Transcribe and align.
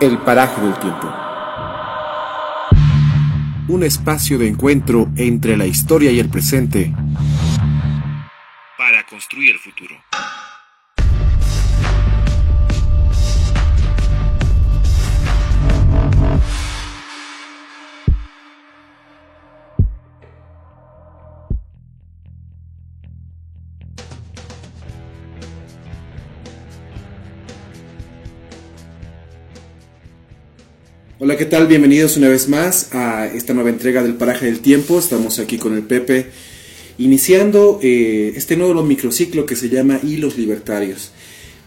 El 0.00 0.16
paraje 0.18 0.60
del 0.60 0.74
tiempo. 0.78 1.12
Un 3.66 3.82
espacio 3.82 4.38
de 4.38 4.46
encuentro 4.46 5.08
entre 5.16 5.56
la 5.56 5.66
historia 5.66 6.12
y 6.12 6.20
el 6.20 6.30
presente 6.30 6.94
para 8.78 9.04
construir 9.04 9.50
el 9.54 9.58
futuro. 9.58 9.96
Hola, 31.28 31.36
¿qué 31.36 31.44
tal? 31.44 31.66
Bienvenidos 31.66 32.16
una 32.16 32.30
vez 32.30 32.48
más 32.48 32.94
a 32.94 33.26
esta 33.26 33.52
nueva 33.52 33.68
entrega 33.68 34.02
del 34.02 34.14
Paraje 34.14 34.46
del 34.46 34.60
Tiempo. 34.60 34.98
Estamos 34.98 35.38
aquí 35.38 35.58
con 35.58 35.74
el 35.74 35.82
Pepe, 35.82 36.28
iniciando 36.96 37.80
eh, 37.82 38.32
este 38.34 38.56
nuevo 38.56 38.82
microciclo 38.82 39.44
que 39.44 39.54
se 39.54 39.68
llama 39.68 40.00
Hilos 40.02 40.38
Libertarios. 40.38 41.12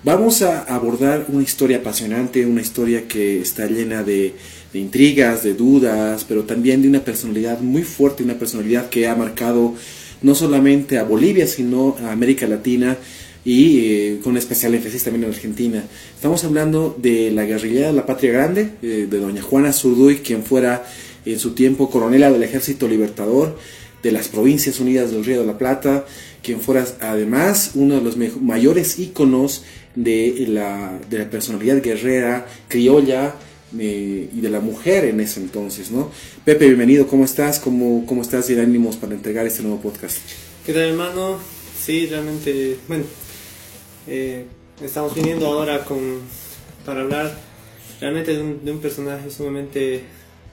Vamos 0.03 0.41
a 0.41 0.61
abordar 0.63 1.27
una 1.29 1.43
historia 1.43 1.77
apasionante, 1.77 2.43
una 2.47 2.61
historia 2.61 3.07
que 3.07 3.39
está 3.39 3.67
llena 3.67 4.01
de, 4.01 4.33
de 4.73 4.79
intrigas, 4.79 5.43
de 5.43 5.53
dudas, 5.53 6.25
pero 6.27 6.45
también 6.45 6.81
de 6.81 6.87
una 6.87 7.05
personalidad 7.05 7.59
muy 7.59 7.83
fuerte, 7.83 8.23
una 8.23 8.39
personalidad 8.39 8.89
que 8.89 9.07
ha 9.07 9.15
marcado 9.15 9.75
no 10.23 10.33
solamente 10.33 10.97
a 10.97 11.03
Bolivia, 11.03 11.45
sino 11.45 11.97
a 12.01 12.11
América 12.11 12.47
Latina 12.47 12.97
y 13.43 13.85
eh, 13.85 14.19
con 14.23 14.37
especial 14.37 14.75
énfasis 14.75 15.03
también 15.03 15.23
en 15.23 15.31
Argentina. 15.31 15.83
Estamos 16.15 16.43
hablando 16.43 16.95
de 16.97 17.31
la 17.31 17.45
guerrilla 17.45 17.87
de 17.87 17.93
la 17.93 18.05
Patria 18.05 18.31
Grande, 18.31 18.71
eh, 18.81 19.07
de 19.09 19.19
doña 19.19 19.41
Juana 19.41 19.73
Zurduy, 19.73 20.17
quien 20.17 20.43
fuera 20.43 20.85
en 21.25 21.39
su 21.39 21.51
tiempo 21.51 21.89
coronela 21.89 22.31
del 22.31 22.43
Ejército 22.43 22.87
Libertador 22.87 23.57
de 24.03 24.11
las 24.11 24.27
Provincias 24.27 24.79
Unidas 24.79 25.11
del 25.11 25.23
Río 25.23 25.41
de 25.41 25.47
la 25.47 25.57
Plata, 25.57 26.05
quien 26.41 26.59
fuera 26.59 26.85
además 27.01 27.71
uno 27.75 27.95
de 27.95 28.01
los 28.01 28.17
mayores 28.41 28.97
íconos 28.97 29.63
de 29.95 30.45
la, 30.47 30.99
de 31.09 31.19
la 31.19 31.29
personalidad 31.29 31.81
guerrera, 31.81 32.47
criolla, 32.67 33.35
eh, 33.79 34.29
y 34.35 34.41
de 34.41 34.49
la 34.49 34.59
mujer 34.59 35.05
en 35.05 35.21
ese 35.21 35.39
entonces, 35.39 35.91
¿no? 35.91 36.11
Pepe, 36.43 36.65
bienvenido, 36.65 37.07
¿cómo 37.07 37.23
estás? 37.23 37.57
¿Cómo, 37.57 38.05
cómo 38.05 38.21
estás 38.21 38.49
y 38.49 38.59
ánimos 38.59 38.97
para 38.97 39.13
entregar 39.13 39.47
este 39.47 39.61
nuevo 39.61 39.79
podcast? 39.79 40.17
¿Qué 40.65 40.73
tal, 40.73 40.89
hermano? 40.89 41.39
Sí, 41.81 42.05
realmente, 42.07 42.77
bueno, 42.89 43.05
eh, 44.07 44.45
estamos 44.81 45.13
viniendo 45.15 45.47
ahora 45.47 45.83
con, 45.85 46.21
para 46.85 47.01
hablar 47.01 47.37
realmente 47.99 48.33
de 48.35 48.41
un, 48.41 48.65
de 48.65 48.71
un, 48.71 48.79
personaje 48.79 49.29
sumamente 49.29 50.03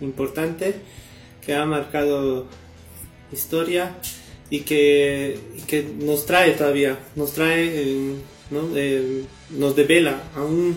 importante 0.00 0.74
que 1.44 1.54
ha 1.54 1.64
marcado 1.64 2.46
historia 3.32 3.96
y 4.50 4.60
que, 4.60 5.38
que 5.66 5.82
nos 5.82 6.26
trae 6.26 6.52
todavía, 6.52 6.98
nos 7.16 7.32
trae, 7.32 7.66
eh, 7.66 8.14
¿no? 8.50 8.68
eh, 8.74 9.24
nos 9.50 9.76
devela 9.76 10.22
aún, 10.34 10.76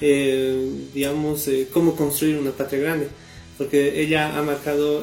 eh, 0.00 0.70
digamos, 0.94 1.48
cómo 1.72 1.96
construir 1.96 2.38
una 2.38 2.52
patria 2.52 2.80
grande. 2.80 3.08
Porque 3.56 4.00
ella 4.00 4.38
ha 4.38 4.42
marcado, 4.42 5.02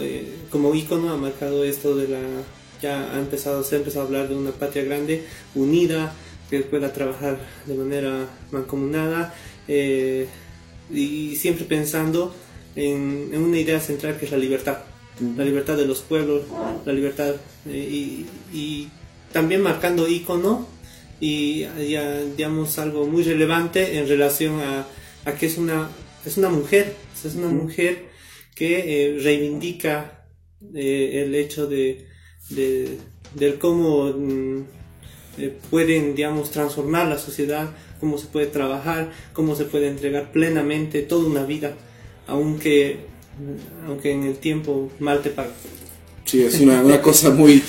como 0.49 0.73
ícono, 0.75 1.11
ha 1.11 1.17
marcado 1.17 1.65
esto 1.65 1.93
de 1.93 2.07
la, 2.07 2.21
ya 2.81 3.13
ha 3.13 3.19
empezado, 3.19 3.63
se 3.63 3.75
ha 3.75 3.79
empezado 3.79 4.03
a 4.03 4.07
hablar 4.07 4.29
de 4.29 4.35
una 4.35 4.51
patria 4.51 4.85
grande, 4.85 5.25
unida, 5.55 6.13
que 6.49 6.61
pueda 6.61 6.93
trabajar 6.93 7.39
de 7.65 7.73
manera 7.73 8.27
mancomunada 8.51 9.33
eh, 9.67 10.27
y 10.91 11.35
siempre 11.35 11.65
pensando 11.65 12.35
en, 12.75 13.29
en, 13.33 13.41
una 13.41 13.57
idea 13.57 13.79
central 13.79 14.17
que 14.17 14.25
es 14.25 14.31
la 14.31 14.37
libertad, 14.37 14.79
la 15.35 15.43
libertad 15.43 15.77
de 15.77 15.85
los 15.85 16.01
pueblos, 16.01 16.43
la 16.85 16.93
libertad 16.93 17.35
eh, 17.67 17.77
y, 17.77 18.25
y, 18.53 18.89
también 19.31 19.61
marcando 19.61 20.07
ícono 20.07 20.67
y 21.19 21.61
ya, 21.89 22.21
digamos 22.21 22.79
algo 22.79 23.05
muy 23.05 23.23
relevante 23.23 23.97
en 23.97 24.07
relación 24.07 24.61
a, 24.61 24.87
a, 25.25 25.33
que 25.33 25.47
es 25.47 25.57
una, 25.57 25.89
es 26.25 26.37
una 26.37 26.49
mujer, 26.49 26.95
es 27.25 27.35
una 27.35 27.49
mujer 27.49 28.05
que 28.53 29.15
eh, 29.15 29.19
reivindica 29.19 30.25
el 30.73 31.35
hecho 31.35 31.67
de, 31.67 32.07
de 32.49 32.97
del 33.35 33.59
cómo 33.59 34.05
mm, 34.05 34.63
eh, 35.37 35.57
pueden, 35.69 36.15
digamos, 36.15 36.51
transformar 36.51 37.07
la 37.07 37.17
sociedad, 37.17 37.69
cómo 37.99 38.17
se 38.17 38.27
puede 38.27 38.47
trabajar, 38.47 39.11
cómo 39.33 39.55
se 39.55 39.65
puede 39.65 39.87
entregar 39.87 40.31
plenamente 40.31 41.01
toda 41.01 41.27
una 41.27 41.43
vida, 41.43 41.73
aunque, 42.27 42.99
aunque 43.87 44.11
en 44.11 44.23
el 44.23 44.35
tiempo 44.37 44.89
mal 44.99 45.21
te 45.21 45.29
paga. 45.29 45.51
Sí, 46.25 46.41
es 46.41 46.59
una, 46.59 46.81
una 46.81 47.01
cosa 47.01 47.29
muy, 47.31 47.61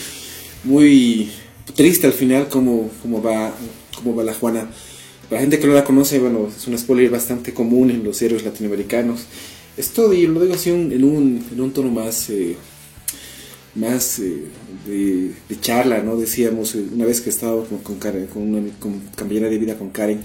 muy 0.65 1.31
triste 1.75 2.06
al 2.06 2.12
final 2.12 2.49
como, 2.49 2.91
como, 3.03 3.22
va, 3.22 3.53
como 3.94 4.15
va 4.15 4.25
la 4.25 4.34
Juana. 4.34 4.71
La 5.31 5.41
gente 5.41 5.59
que 5.59 5.66
no 5.66 5.75
la 5.75 5.84
conoce, 5.84 6.19
bueno, 6.21 6.48
es 6.56 6.66
un 6.69 6.78
spoiler 6.78 7.10
bastante 7.10 7.53
común 7.53 7.91
en 7.91 8.04
los 8.04 8.22
héroes 8.22 8.44
latinoamericanos. 8.44 9.27
Esto, 9.77 10.12
y 10.15 10.27
lo 10.27 10.41
digo 10.41 10.54
así 10.54 10.71
en, 10.71 11.04
un, 11.04 11.44
en 11.53 11.60
un 11.60 11.72
tono 11.72 11.91
más... 11.91 12.31
Eh, 12.31 12.56
más 13.77 14.19
eh, 14.19 14.43
de, 14.87 15.33
de, 15.49 15.61
charla, 15.61 16.03
¿no? 16.03 16.17
Decíamos, 16.17 16.75
eh, 16.75 16.85
una 16.93 17.05
vez 17.05 17.21
que 17.21 17.31
estábamos 17.31 17.69
con, 17.83 17.99
Karen, 17.99 18.27
con 18.27 18.43
una 18.43 18.73
con 18.79 19.01
compañera 19.17 19.49
de 19.49 19.59
vida 19.59 19.77
con 19.77 19.91
Karen, 19.91 20.21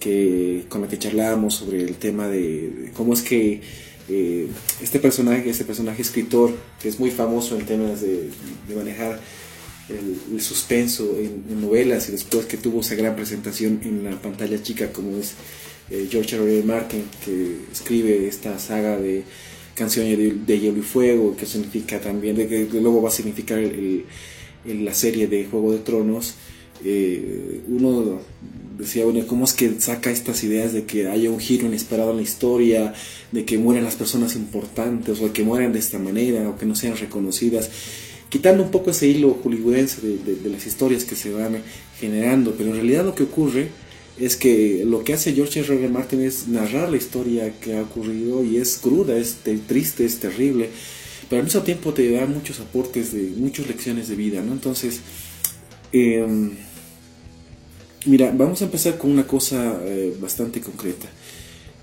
que, 0.00 0.64
con 0.68 0.80
la 0.80 0.88
que 0.88 0.98
charlábamos 0.98 1.54
sobre 1.54 1.82
el 1.82 1.96
tema 1.96 2.28
de, 2.28 2.90
cómo 2.96 3.12
es 3.12 3.22
que 3.22 3.60
eh, 4.08 4.48
este 4.82 4.98
personaje, 4.98 5.50
este 5.50 5.64
personaje 5.64 6.02
escritor, 6.02 6.54
que 6.80 6.88
es 6.88 6.98
muy 6.98 7.10
famoso 7.10 7.58
en 7.58 7.66
temas 7.66 8.00
de, 8.00 8.30
manejar 8.74 9.20
el, 9.88 10.40
suspenso 10.40 11.16
en, 11.18 11.44
en, 11.50 11.60
novelas 11.60 12.08
y 12.08 12.12
después 12.12 12.46
que 12.46 12.56
tuvo 12.56 12.80
esa 12.80 12.94
gran 12.94 13.16
presentación 13.16 13.80
en 13.84 14.04
la 14.04 14.20
pantalla 14.20 14.62
chica 14.62 14.92
como 14.92 15.16
es 15.16 15.34
eh, 15.90 16.06
George 16.10 16.36
R. 16.36 16.58
R. 16.58 16.62
Martin, 16.64 17.04
que 17.24 17.60
escribe 17.72 18.28
esta 18.28 18.58
saga 18.58 18.98
de 18.98 19.24
canciones 19.78 20.46
de, 20.46 20.60
Hielo 20.60 20.78
y 20.78 20.82
Fuego, 20.82 21.36
que 21.36 21.46
significa 21.46 22.00
también, 22.00 22.36
de 22.36 22.48
que 22.48 22.68
luego 22.80 23.00
va 23.00 23.08
a 23.08 23.12
significar 23.12 23.58
el, 23.58 24.04
la 24.64 24.92
serie 24.92 25.28
de 25.28 25.44
Juego 25.44 25.72
de 25.72 25.78
Tronos, 25.78 26.34
eh, 26.84 27.60
uno 27.68 28.20
decía, 28.76 29.04
bueno, 29.04 29.26
¿cómo 29.26 29.44
es 29.44 29.52
que 29.52 29.80
saca 29.80 30.10
estas 30.10 30.42
ideas 30.44 30.72
de 30.72 30.84
que 30.84 31.08
haya 31.08 31.30
un 31.30 31.40
giro 31.40 31.66
inesperado 31.66 32.10
en 32.10 32.16
la 32.16 32.22
historia, 32.22 32.92
de 33.32 33.44
que 33.44 33.56
mueran 33.58 33.84
las 33.84 33.96
personas 33.96 34.34
importantes, 34.36 35.20
o 35.20 35.32
que 35.32 35.44
mueran 35.44 35.72
de 35.72 35.78
esta 35.78 35.98
manera, 35.98 36.48
o 36.48 36.58
que 36.58 36.66
no 36.66 36.74
sean 36.74 36.96
reconocidas? 36.96 37.70
Quitando 38.28 38.62
un 38.62 38.70
poco 38.70 38.90
ese 38.90 39.06
hilo 39.06 39.38
hollywoodense 39.42 40.02
de, 40.02 40.18
de, 40.18 40.34
de 40.36 40.50
las 40.50 40.66
historias 40.66 41.04
que 41.04 41.14
se 41.14 41.30
van 41.30 41.62
generando, 41.98 42.54
pero 42.58 42.70
en 42.70 42.76
realidad 42.76 43.04
lo 43.04 43.14
que 43.14 43.22
ocurre 43.22 43.68
es 44.20 44.36
que 44.36 44.84
lo 44.84 45.04
que 45.04 45.14
hace 45.14 45.32
George 45.32 45.60
R. 45.60 45.74
R. 45.74 45.88
Martin 45.88 46.22
es 46.22 46.48
narrar 46.48 46.90
la 46.90 46.96
historia 46.96 47.52
que 47.60 47.76
ha 47.76 47.82
ocurrido 47.82 48.42
y 48.44 48.56
es 48.56 48.78
cruda, 48.78 49.16
es 49.16 49.38
triste, 49.66 50.04
es 50.04 50.18
terrible, 50.18 50.70
pero 51.28 51.40
al 51.40 51.44
mismo 51.44 51.62
tiempo 51.62 51.92
te 51.92 52.10
da 52.10 52.26
muchos 52.26 52.58
aportes 52.60 53.12
de 53.12 53.32
muchas 53.36 53.68
lecciones 53.68 54.08
de 54.08 54.16
vida, 54.16 54.42
¿no? 54.42 54.52
Entonces, 54.52 55.00
eh, 55.92 56.26
mira, 58.06 58.32
vamos 58.34 58.60
a 58.60 58.64
empezar 58.64 58.98
con 58.98 59.10
una 59.10 59.26
cosa 59.26 59.80
eh, 59.84 60.16
bastante 60.20 60.60
concreta. 60.60 61.06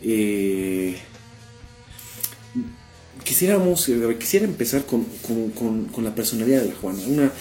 Eh, 0.01 0.95
quisiéramos, 3.23 3.89
quisiera 4.19 4.45
empezar 4.45 4.85
con, 4.85 5.05
con, 5.25 5.51
con, 5.51 5.85
con, 5.85 6.03
la 6.03 6.13
personalidad 6.13 6.61
de 6.61 6.69
la 6.69 6.75
Juana, 6.75 6.99
una, 7.07 7.31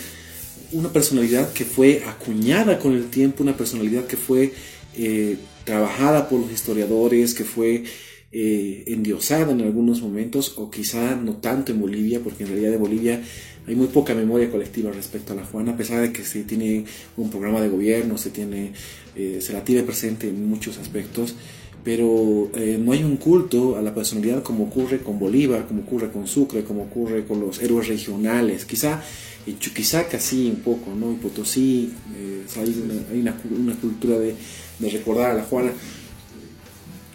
una 0.73 0.93
personalidad 0.93 1.53
que 1.53 1.65
fue 1.65 2.03
acuñada 2.07 2.79
con 2.79 2.93
el 2.93 3.11
tiempo, 3.11 3.43
una 3.43 3.57
personalidad 3.57 4.07
que 4.07 4.17
fue 4.17 4.53
eh, 4.97 5.37
trabajada 5.65 6.29
por 6.29 6.41
los 6.41 6.53
historiadores, 6.53 7.35
que 7.35 7.45
fue 7.45 7.85
eh, 8.33 8.85
endiosada 8.89 9.53
en 9.53 9.61
algunos 9.61 10.03
momentos, 10.03 10.55
o 10.57 10.71
quizá 10.71 11.15
no 11.17 11.37
tanto 11.37 11.73
en 11.73 11.81
Bolivia, 11.81 12.21
porque 12.21 12.45
en 12.45 12.51
realidad 12.51 12.75
en 12.75 12.81
Bolivia 12.81 13.23
hay 13.67 13.77
muy 13.77 13.87
poca 13.87 14.15
memoria 14.15 14.51
colectiva 14.51 14.91
respecto 14.93 15.33
a 15.33 15.37
la 15.37 15.45
Juana, 15.45 15.73
a 15.73 15.77
pesar 15.77 16.03
de 16.03 16.13
que 16.13 16.25
se 16.25 16.43
tiene 16.43 16.85
un 17.17 17.31
programa 17.31 17.61
de 17.61 17.69
gobierno, 17.69 18.19
se, 18.19 18.31
tiene, 18.31 18.73
eh, 19.17 19.39
se 19.41 19.53
la 19.53 19.65
tiene 19.65 19.83
presente 19.85 20.29
en 20.29 20.49
muchos 20.49 20.79
aspectos, 20.79 21.35
pero 21.83 22.51
eh, 22.55 22.79
no 22.81 22.93
hay 22.93 23.05
un 23.05 23.17
culto 23.17 23.77
a 23.77 23.83
la 23.83 23.95
personalidad 23.95 24.43
como 24.43 24.65
ocurre 24.65 24.99
con 24.99 25.19
Bolívar, 25.19 25.67
como 25.67 25.83
ocurre 25.83 26.11
con 26.11 26.27
Sucre, 26.27 26.65
como 26.65 26.85
ocurre 26.85 27.25
con 27.25 27.41
los 27.41 27.63
héroes 27.63 27.89
regionales, 27.89 28.65
quizá 28.65 29.03
en 29.47 29.59
Chuquisaca 29.59 30.19
sí 30.19 30.51
un 30.51 30.63
poco, 30.63 30.95
¿no? 30.95 31.11
En 31.11 31.17
Potosí 31.17 31.93
eh, 32.17 32.43
hay, 32.57 32.83
una, 32.83 32.95
hay 33.13 33.21
una, 33.21 33.37
una 33.59 33.75
cultura 33.77 34.19
de 34.19 34.35
de 34.79 34.91
recordar 34.91 35.31
a 35.31 35.35
la 35.35 35.43
Juana. 35.43 35.73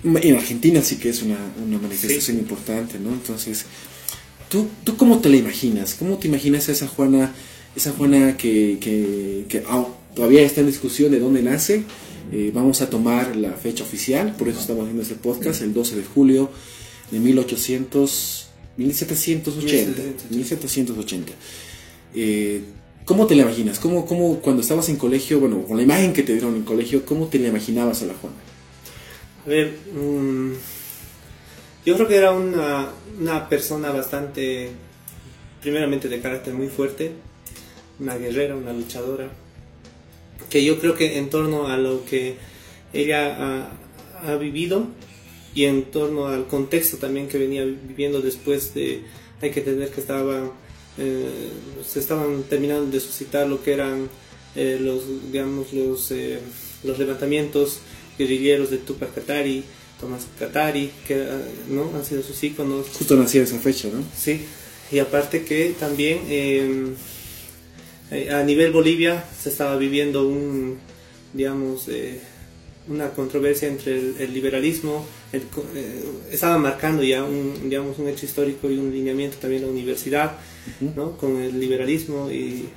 En 0.03 0.35
Argentina 0.35 0.81
sí 0.81 0.95
que 0.95 1.09
es 1.09 1.21
una, 1.21 1.37
una 1.65 1.77
manifestación 1.77 2.37
sí. 2.37 2.41
importante, 2.41 2.99
¿no? 2.99 3.09
Entonces, 3.09 3.65
¿tú, 4.49 4.67
¿tú 4.83 4.95
cómo 4.95 5.19
te 5.19 5.29
la 5.29 5.37
imaginas? 5.37 5.93
¿Cómo 5.95 6.17
te 6.17 6.27
imaginas 6.27 6.69
a 6.69 6.71
esa 6.71 6.87
Juana, 6.87 7.33
esa 7.75 7.91
Juana 7.91 8.37
que, 8.37 8.77
que, 8.79 9.45
que 9.49 9.63
oh, 9.69 9.95
todavía 10.15 10.41
está 10.41 10.61
en 10.61 10.67
discusión 10.67 11.11
de 11.11 11.19
dónde 11.19 11.41
nace, 11.43 11.83
Eh, 12.31 12.51
vamos 12.53 12.81
a 12.81 12.89
tomar 12.89 13.35
la 13.35 13.53
fecha 13.53 13.83
oficial, 13.83 14.35
por 14.37 14.47
eso 14.49 14.59
estamos 14.59 14.83
haciendo 14.83 15.01
este 15.01 15.15
podcast, 15.15 15.63
el 15.63 15.73
12 15.73 15.95
de 15.95 16.03
julio 16.03 16.51
de 17.09 17.19
1800, 17.19 18.47
1780. 18.77 20.01
1780. 20.29 21.33
Eh, 22.13 22.61
¿Cómo 23.09 23.25
te 23.25 23.33
la 23.33 23.41
imaginas? 23.41 23.79
¿Cómo, 23.79 24.05
¿Cómo, 24.05 24.39
cuando 24.39 24.61
estabas 24.61 24.87
en 24.87 24.97
colegio, 24.97 25.39
bueno, 25.39 25.63
con 25.63 25.77
la 25.77 25.81
imagen 25.81 26.13
que 26.13 26.21
te 26.21 26.33
dieron 26.33 26.55
en 26.55 26.61
colegio, 26.61 27.03
cómo 27.07 27.25
te 27.25 27.39
la 27.39 27.47
imaginabas 27.47 28.03
a 28.03 28.05
la 28.05 28.13
Juana? 28.13 28.35
A 29.47 29.49
ver, 29.49 29.73
mm, 29.95 30.51
yo 31.87 31.95
creo 31.95 32.07
que 32.07 32.15
era 32.15 32.33
una, 32.33 32.89
una 33.19 33.49
persona 33.49 33.89
bastante, 33.89 34.69
primeramente 35.59 36.07
de 36.07 36.21
carácter 36.21 36.53
muy 36.53 36.67
fuerte, 36.67 37.13
una 37.99 38.15
guerrera, 38.15 38.55
una 38.55 38.73
luchadora, 38.73 39.27
que 40.51 40.63
yo 40.63 40.79
creo 40.79 40.93
que 40.93 41.17
en 41.17 41.31
torno 41.31 41.67
a 41.67 41.77
lo 41.77 42.05
que 42.05 42.35
ella 42.93 43.71
ha, 44.21 44.35
vivido 44.35 44.85
y 45.55 45.65
en 45.65 45.85
torno 45.85 46.27
al 46.27 46.45
contexto 46.45 46.97
también 46.97 47.27
que 47.27 47.39
venía 47.39 47.65
viviendo 47.65 48.21
después 48.21 48.75
de, 48.75 49.01
hay 49.41 49.49
que 49.49 49.61
entender 49.61 49.89
que 49.89 49.99
estaba, 49.99 50.51
eh, 50.99 51.49
se 51.87 51.99
estaban 51.99 52.43
terminando 52.43 52.91
de 52.91 52.99
suscitar 52.99 53.47
lo 53.47 53.63
que 53.63 53.73
eran 53.73 54.09
eh, 54.55 54.77
los, 54.79 55.31
digamos, 55.31 55.73
los, 55.73 56.11
eh, 56.11 56.39
los 56.83 56.99
levantamientos 56.99 57.79
guerrilleros 58.17 58.69
de 58.69 58.77
Tupac 58.77 59.13
Katari, 59.13 59.63
Tomás 59.99 60.27
Katari, 60.37 60.91
que 61.07 61.25
¿no? 61.69 61.91
han 61.95 62.05
sido 62.05 62.21
sus 62.21 62.43
íconos. 62.43 62.87
Justo 62.89 63.15
nacía 63.15 63.43
esa 63.43 63.59
fecha, 63.59 63.89
¿no? 63.91 64.03
Sí, 64.17 64.41
y 64.91 64.99
aparte 64.99 65.43
que 65.43 65.73
también 65.79 66.19
eh, 68.11 68.31
a 68.31 68.43
nivel 68.43 68.71
Bolivia 68.71 69.23
se 69.39 69.49
estaba 69.49 69.77
viviendo 69.77 70.27
un, 70.27 70.79
digamos, 71.33 71.87
eh, 71.89 72.19
una 72.89 73.11
controversia 73.11 73.67
entre 73.67 73.97
el, 73.97 74.33
liberalismo, 74.33 75.05
eh, 75.31 75.41
estaba 76.31 76.57
marcando 76.57 77.03
ya 77.03 77.23
un, 77.23 77.69
digamos, 77.69 77.97
un 77.99 78.07
hecho 78.07 78.25
histórico 78.25 78.69
y 78.69 78.77
un 78.77 78.91
lineamiento 78.91 79.37
también 79.37 79.61
la 79.61 79.69
universidad, 79.69 80.37
¿no? 80.95 81.17
con 81.17 81.37
el 81.37 81.59
liberalismo 81.59 82.29
y, 82.31 82.69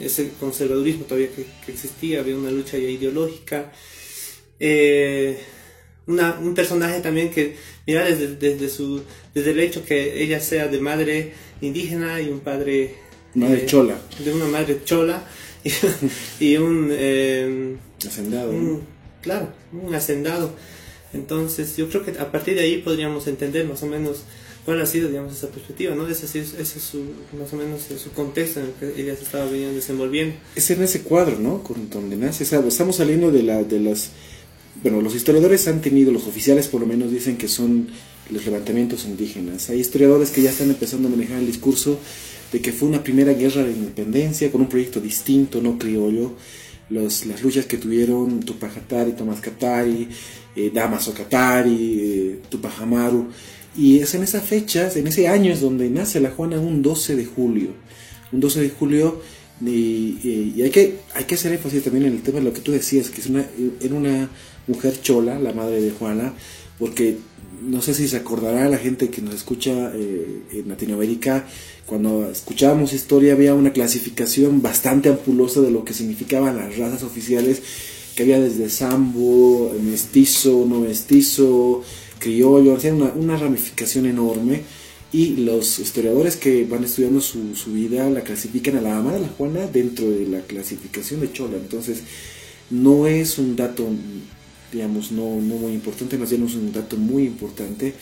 ese 0.00 0.30
conservadurismo 0.40 1.04
todavía 1.04 1.28
que, 1.30 1.72
existía, 1.72 2.20
había 2.20 2.36
una 2.36 2.50
lucha 2.50 2.76
ya 2.76 2.88
ideológica. 2.88 3.72
un 6.08 6.54
personaje 6.54 7.00
también 7.00 7.30
que, 7.30 7.56
mira, 7.86 8.04
desde, 8.04 8.34
desde, 8.34 8.68
su, 8.68 9.02
desde 9.32 9.52
el 9.52 9.60
hecho 9.60 9.84
que 9.84 10.22
ella 10.22 10.40
sea 10.40 10.66
de 10.66 10.80
madre 10.80 11.34
indígena 11.60 12.20
y 12.20 12.30
un 12.30 12.40
padre 12.40 13.06
Madre 13.36 13.64
eh, 13.64 13.66
chola. 13.66 13.98
De 14.24 14.32
una 14.32 14.46
madre 14.46 14.80
chola 14.84 15.22
y, 16.40 16.56
un... 16.56 17.78
Eh, 18.06 18.08
hacendado. 18.08 18.52
claro, 19.22 19.48
un 19.72 19.94
hacendado. 19.94 20.52
Entonces 21.12 21.76
yo 21.76 21.88
creo 21.88 22.04
que 22.04 22.12
a 22.18 22.30
partir 22.30 22.54
de 22.54 22.60
ahí 22.62 22.78
podríamos 22.78 23.26
entender 23.26 23.66
más 23.66 23.82
o 23.82 23.86
menos 23.86 24.22
cuál 24.66 24.80
ha 24.82 24.86
sido, 24.86 25.08
digamos, 25.08 25.32
esa 25.32 25.48
perspectiva, 25.48 25.94
¿no? 25.94 26.08
Ese, 26.08 26.26
ese 26.26 26.60
es 26.60 26.68
su, 26.68 26.98
más 27.38 27.52
o 27.52 27.56
menos 27.56 27.82
su 28.02 28.10
contexto 28.10 28.60
en 28.60 28.66
el 28.66 28.72
que 28.72 29.00
ella 29.00 29.14
se 29.14 29.22
estaba 29.22 29.46
desenvolviendo. 29.46 30.34
Es 30.56 30.68
en 30.70 30.82
ese 30.82 31.02
cuadro, 31.02 31.38
¿no? 31.38 31.62
Con 31.62 31.88
donde 31.88 32.16
nace, 32.16 32.42
estamos 32.42 32.96
saliendo 32.96 33.30
de, 33.30 33.44
la, 33.44 33.62
de 33.62 33.78
las... 33.80 34.10
Bueno, 34.82 35.00
los 35.00 35.14
historiadores 35.14 35.68
han 35.68 35.80
tenido, 35.80 36.12
los 36.12 36.26
oficiales 36.26 36.66
por 36.66 36.80
lo 36.80 36.86
menos 36.86 37.12
dicen 37.12 37.38
que 37.38 37.48
son 37.48 37.88
los 38.28 38.44
levantamientos 38.44 39.04
indígenas. 39.04 39.70
Hay 39.70 39.78
historiadores 39.78 40.30
que 40.30 40.42
ya 40.42 40.50
están 40.50 40.68
empezando 40.68 41.06
a 41.06 41.12
manejar 41.12 41.38
el 41.38 41.46
discurso 41.46 41.98
de 42.52 42.60
que 42.60 42.72
fue 42.72 42.88
una 42.88 43.04
primera 43.04 43.32
guerra 43.34 43.62
de 43.62 43.70
independencia 43.70 44.50
con 44.50 44.60
un 44.62 44.68
proyecto 44.68 45.00
distinto, 45.00 45.62
no 45.62 45.78
criollo. 45.78 46.32
Los, 46.88 47.26
las 47.26 47.42
luchas 47.42 47.66
que 47.66 47.78
tuvieron 47.78 48.40
Tupac 48.40 48.74
Katari, 48.74 49.12
Tomás 49.12 49.40
Katari, 49.40 50.08
eh, 50.54 50.70
Damaso 50.72 51.12
Katari, 51.12 52.00
eh, 52.00 52.42
Tupac 52.48 52.80
Amaru. 52.80 53.28
Y 53.76 53.98
es 53.98 54.14
en 54.14 54.22
esas 54.22 54.44
fechas, 54.44 54.96
en 54.96 55.06
ese 55.06 55.28
año 55.28 55.52
es 55.52 55.60
donde 55.60 55.90
nace 55.90 56.20
la 56.20 56.30
Juana, 56.30 56.58
un 56.58 56.82
12 56.82 57.16
de 57.16 57.26
julio. 57.26 57.70
Un 58.32 58.40
12 58.40 58.60
de 58.60 58.70
julio, 58.70 59.20
y, 59.64 60.60
hay, 60.62 60.70
que, 60.70 60.98
hay 61.14 61.24
que 61.24 61.34
hacer 61.34 61.52
énfasis 61.52 61.82
también 61.82 62.06
en 62.06 62.12
el 62.12 62.22
tema 62.22 62.38
de 62.38 62.44
lo 62.44 62.52
que 62.52 62.60
tú 62.60 62.72
decías, 62.72 63.08
que 63.08 63.20
es 63.20 63.26
una, 63.26 63.46
era 63.80 63.94
una 63.94 64.28
mujer 64.66 65.00
chola, 65.00 65.38
la 65.38 65.52
madre 65.52 65.80
de 65.80 65.90
Juana, 65.90 66.34
porque 66.78 67.16
no 67.62 67.82
sé 67.82 67.94
si 67.94 68.08
se 68.08 68.16
acordará 68.16 68.68
la 68.68 68.78
gente 68.78 69.10
que 69.10 69.22
nos 69.22 69.34
escucha 69.34 69.92
eh, 69.94 70.42
en 70.52 70.68
Latinoamérica, 70.68 71.46
cuando 71.86 72.30
escuchábamos 72.30 72.92
historia 72.92 73.32
había 73.32 73.54
una 73.54 73.72
clasificación 73.72 74.62
bastante 74.62 75.08
ampulosa 75.08 75.60
de 75.60 75.70
lo 75.70 75.84
que 75.84 75.94
significaban 75.94 76.56
las 76.56 76.76
razas 76.76 77.02
oficiales, 77.02 77.62
que 78.14 78.22
había 78.22 78.40
desde 78.40 78.68
sambo, 78.68 79.72
mestizo, 79.82 80.66
no 80.68 80.80
mestizo, 80.80 81.82
criollo, 82.18 82.76
hacían 82.76 82.96
una, 82.96 83.12
una, 83.12 83.36
ramificación 83.36 84.06
enorme 84.06 84.62
y 85.12 85.36
los 85.36 85.78
historiadores 85.78 86.36
que 86.36 86.64
van 86.64 86.84
estudiando 86.84 87.20
su, 87.20 87.54
su, 87.54 87.72
vida 87.72 88.08
la 88.10 88.22
clasifican 88.22 88.76
a 88.76 88.80
la 88.80 88.96
ama 88.96 89.12
de 89.12 89.20
la 89.20 89.28
Juana 89.28 89.66
dentro 89.66 90.10
de 90.10 90.26
la 90.26 90.40
clasificación 90.40 91.20
de 91.20 91.32
Chola. 91.32 91.56
Entonces, 91.56 92.02
no 92.70 93.06
es 93.06 93.38
un 93.38 93.54
dato 93.54 93.86
digamos, 94.76 95.10
no, 95.10 95.40
no 95.40 95.56
muy 95.56 95.72
importante, 95.72 96.18
más 96.18 96.28
bien 96.28 96.44
es 96.44 96.54
un 96.54 96.70
dato 96.70 96.98
muy 96.98 97.24
importante 97.24 97.94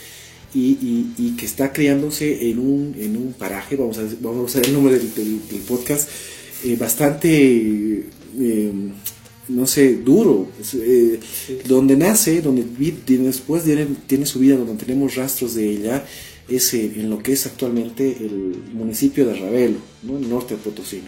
y, 0.53 1.06
y, 1.17 1.37
que 1.37 1.47
está 1.47 1.73
creándose 1.73 2.50
en 2.50 2.59
un, 2.59 2.97
en 2.99 3.17
un 3.17 3.32
paraje, 3.32 3.76
vamos 3.76 3.99
a, 3.99 4.03
vamos 4.21 4.41
a 4.41 4.43
usar 4.43 4.67
el 4.67 4.73
nombre 4.73 4.99
del, 4.99 5.15
del, 5.15 5.61
podcast, 5.69 6.09
eh, 6.65 6.76
bastante, 6.76 8.06
eh, 8.41 8.73
no 9.49 9.67
sé, 9.69 9.99
duro, 9.99 10.49
eh, 10.75 11.21
donde 11.67 11.97
nace, 11.97 12.41
donde 12.43 12.65
después 13.06 13.62
tiene, 13.65 13.87
tiene 14.06 14.27
su 14.27 14.41
vida, 14.41 14.56
donde 14.56 14.85
tenemos 14.85 15.15
rastros 15.15 15.55
de 15.55 15.70
ella, 15.70 16.05
es 16.49 16.75
en 16.75 17.09
lo 17.09 17.20
que 17.20 17.32
es 17.32 17.47
actualmente 17.47 18.17
el 18.20 18.56
municipio 18.75 19.27
de 19.27 19.35
Ravelo, 19.35 19.79
¿no? 20.03 20.19
el 20.19 20.29
norte 20.29 20.55
de 20.55 20.61
Potosí. 20.61 21.03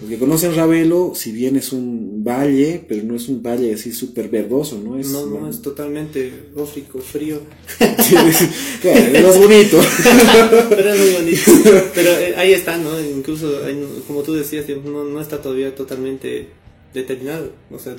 Los 0.00 0.10
que 0.10 0.18
conocen 0.18 0.54
Ravelo, 0.54 1.12
si 1.14 1.32
bien 1.32 1.56
es 1.56 1.72
un 1.72 2.24
valle, 2.24 2.84
pero 2.88 3.02
no 3.02 3.14
es 3.14 3.28
un 3.28 3.42
valle 3.42 3.74
así 3.74 3.92
súper 3.92 4.28
verdoso, 4.28 4.80
¿no? 4.82 4.98
Es, 4.98 5.08
no, 5.08 5.26
no, 5.26 5.48
es 5.48 5.60
totalmente 5.60 6.32
ófrico, 6.54 6.98
frío. 6.98 7.40
es 7.80 9.38
bonito. 9.38 9.80
pero 10.70 10.94
es 10.94 11.00
muy 11.00 11.10
bonito. 11.10 11.50
Pero 11.94 12.10
eh, 12.10 12.34
ahí 12.36 12.52
está, 12.52 12.78
¿no? 12.78 12.98
Incluso, 13.00 13.60
como 14.06 14.22
tú 14.22 14.34
decías, 14.34 14.64
no, 14.84 15.04
no 15.04 15.20
está 15.20 15.42
todavía 15.42 15.74
totalmente 15.74 16.48
determinado. 16.94 17.52
O 17.70 17.78
sea, 17.78 17.96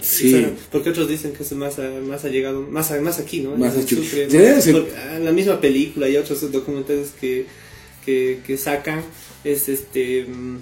porque 0.71 0.89
otros 0.89 1.07
dicen 1.07 1.33
que 1.33 1.43
es 1.43 1.51
más, 1.53 1.77
más 2.07 2.25
ha 2.25 2.29
llegado, 2.29 2.61
más, 2.61 2.91
más 3.01 3.19
aquí, 3.19 3.41
¿no? 3.41 3.55
Más 3.55 3.75
La 5.21 5.31
misma 5.31 5.61
película 5.61 6.09
y 6.09 6.17
otros 6.17 6.51
documentales 6.51 7.11
que, 7.19 7.45
que, 8.03 8.39
que 8.45 8.57
sacan 8.57 9.03
es 9.43 9.69
este 9.69 10.25
mm, 10.25 10.57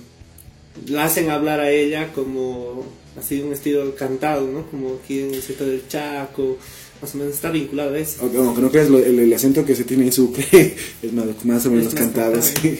la 0.87 1.05
hacen 1.05 1.29
hablar 1.29 1.59
a 1.59 1.71
ella 1.71 2.11
como 2.13 2.85
así 3.17 3.41
un 3.41 3.53
estilo 3.53 3.95
cantado, 3.95 4.47
¿no? 4.47 4.69
Como 4.69 4.99
aquí 5.01 5.21
en 5.21 5.33
el 5.33 5.41
sector 5.41 5.67
del 5.67 5.87
Chaco, 5.87 6.57
más 7.01 7.15
o 7.15 7.17
menos 7.17 7.33
está 7.33 7.49
vinculado 7.49 7.93
a 7.93 7.99
eso. 7.99 8.21
Aunque 8.21 8.61
no 8.61 8.71
creas, 8.71 8.89
el, 8.89 9.33
acento 9.33 9.65
que 9.65 9.75
se 9.75 9.83
tiene 9.83 10.05
en 10.05 10.11
Sucre 10.11 10.45
es 11.01 11.13
más, 11.13 11.65
o 11.65 11.71
menos 11.71 11.93
cantado, 11.93 12.41
sí. 12.41 12.79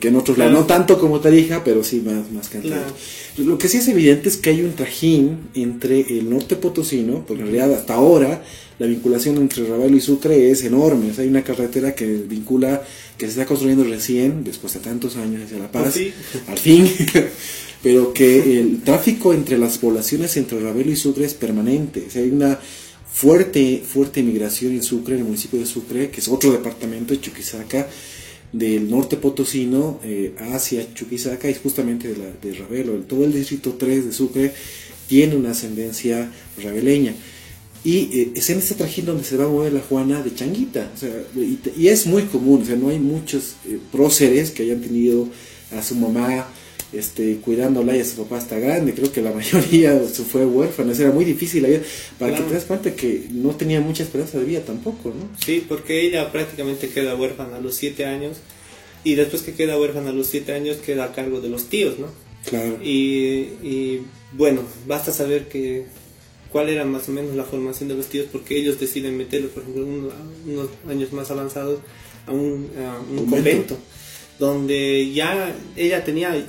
Que 0.00 0.08
en 0.08 0.16
otros 0.16 0.38
lados, 0.38 0.52
no 0.52 0.64
tanto 0.64 0.98
como 0.98 1.20
Tarija, 1.20 1.62
pero 1.62 1.84
sí 1.84 2.02
más, 2.04 2.30
más 2.32 2.48
cantado. 2.48 2.82
Lo 3.36 3.58
que 3.58 3.68
sí 3.68 3.78
es 3.78 3.88
evidente 3.88 4.28
es 4.28 4.36
que 4.36 4.50
hay 4.50 4.62
un 4.62 4.72
trajín 4.72 5.38
entre 5.54 6.00
el 6.00 6.28
norte 6.30 6.56
potosino, 6.56 7.24
porque 7.26 7.42
en 7.42 7.50
realidad 7.50 7.78
hasta 7.78 7.94
ahora 7.94 8.42
la 8.78 8.86
vinculación 8.86 9.36
entre 9.36 9.66
Ravelo 9.66 9.96
y 9.96 10.00
Sucre 10.00 10.50
es 10.50 10.64
enorme. 10.64 11.12
hay 11.16 11.28
una 11.28 11.44
carretera 11.44 11.94
que 11.94 12.06
vincula, 12.06 12.82
que 13.16 13.26
se 13.26 13.32
está 13.32 13.46
construyendo 13.46 13.84
recién, 13.84 14.42
después 14.42 14.74
de 14.74 14.80
tantos 14.80 15.16
años 15.16 15.42
hacia 15.44 15.58
La 15.58 15.70
Paz, 15.70 15.96
al 16.48 16.58
fin, 16.58 16.90
pero 17.82 18.12
que 18.12 18.58
el 18.60 18.82
tráfico 18.82 19.32
entre 19.32 19.58
las 19.58 19.78
poblaciones 19.78 20.36
entre 20.36 20.60
Ravelo 20.60 20.90
y 20.90 20.96
Sucre 20.96 21.24
es 21.24 21.34
permanente. 21.34 22.06
hay 22.16 22.30
una 22.30 22.58
fuerte, 23.12 23.80
fuerte 23.86 24.24
migración 24.24 24.72
en 24.72 24.82
Sucre, 24.82 25.14
en 25.14 25.20
el 25.20 25.26
municipio 25.26 25.60
de 25.60 25.66
Sucre, 25.66 26.10
que 26.10 26.20
es 26.20 26.26
otro 26.26 26.50
departamento 26.50 27.14
de 27.14 27.20
Chuquisaca, 27.20 27.86
del 28.54 28.88
norte 28.88 29.16
potosino 29.16 29.98
eh, 30.04 30.32
hacia 30.52 30.94
Chuquisaca 30.94 31.50
y 31.50 31.54
justamente 31.54 32.08
de, 32.08 32.16
la, 32.16 32.30
de 32.40 32.54
Ravelo. 32.54 32.92
Todo 33.00 33.24
el 33.24 33.32
distrito 33.32 33.72
3 33.72 34.06
de 34.06 34.12
Sucre 34.12 34.52
tiene 35.08 35.34
una 35.34 35.50
ascendencia 35.50 36.30
raveleña. 36.62 37.14
Y 37.82 38.18
eh, 38.18 38.32
es 38.36 38.48
en 38.50 38.58
este 38.58 38.76
trajín 38.76 39.06
donde 39.06 39.24
se 39.24 39.36
va 39.36 39.46
a 39.46 39.48
mover 39.48 39.72
la 39.72 39.80
Juana 39.80 40.22
de 40.22 40.32
Changuita. 40.34 40.92
Sea, 40.96 41.10
y, 41.36 41.88
es 41.88 42.06
muy 42.06 42.22
común, 42.22 42.62
o 42.62 42.64
sea, 42.64 42.76
no 42.76 42.90
hay 42.90 43.00
muchos 43.00 43.56
eh, 43.66 43.78
próceres 43.90 44.52
que 44.52 44.62
hayan 44.62 44.80
tenido 44.80 45.28
a 45.76 45.82
su 45.82 45.96
mamá 45.96 46.46
este, 46.96 47.36
cuidándola 47.36 47.96
y 47.96 48.00
a 48.00 48.04
su 48.04 48.16
papá 48.16 48.38
hasta 48.38 48.58
grande. 48.58 48.94
Creo 48.94 49.12
que 49.12 49.22
la 49.22 49.32
mayoría 49.34 49.98
se 50.06 50.22
fue 50.24 50.46
huérfana. 50.46 50.92
Era 50.92 51.10
muy 51.10 51.24
difícil 51.24 51.62
la 51.62 51.68
vida. 51.68 51.82
Para 52.18 52.36
que 52.36 52.42
te 52.42 52.54
das 52.54 52.64
cuenta 52.64 52.94
que 52.94 53.26
no 53.30 53.50
tenía 53.50 53.80
mucha 53.80 54.02
esperanza 54.02 54.38
de 54.38 54.44
vida 54.44 54.60
tampoco, 54.60 55.10
¿no? 55.10 55.28
Sí, 55.44 55.64
porque 55.68 56.06
ella 56.06 56.30
prácticamente 56.32 56.88
queda 56.88 57.14
huérfana 57.14 57.56
a 57.56 57.60
los 57.60 57.74
siete 57.74 58.04
años. 58.06 58.38
Y 59.04 59.16
después 59.16 59.42
que 59.42 59.54
queda 59.54 59.78
huérfana 59.78 60.10
a 60.10 60.12
los 60.12 60.28
siete 60.28 60.52
años, 60.52 60.78
queda 60.78 61.04
a 61.04 61.12
cargo 61.12 61.40
de 61.40 61.48
los 61.48 61.64
tíos, 61.64 61.98
¿no? 61.98 62.06
Claro. 62.48 62.78
Y, 62.82 63.48
y 63.62 64.02
bueno, 64.32 64.62
basta 64.86 65.12
saber 65.12 65.48
que 65.48 65.84
cuál 66.54 66.68
era 66.68 66.84
más 66.84 67.08
o 67.08 67.12
menos 67.12 67.34
la 67.34 67.42
formación 67.42 67.88
de 67.88 67.96
los 67.96 68.06
tíos, 68.06 68.28
porque 68.30 68.56
ellos 68.56 68.78
deciden 68.78 69.16
meterlo, 69.16 69.48
por 69.48 69.64
ejemplo, 69.64 69.84
unos, 69.84 70.68
años 70.88 71.12
más 71.12 71.28
avanzados 71.32 71.80
a 72.28 72.30
un, 72.30 72.70
convento, 73.28 73.76
donde 74.38 75.12
ya 75.12 75.52
ella 75.74 76.04
tenía, 76.04 76.46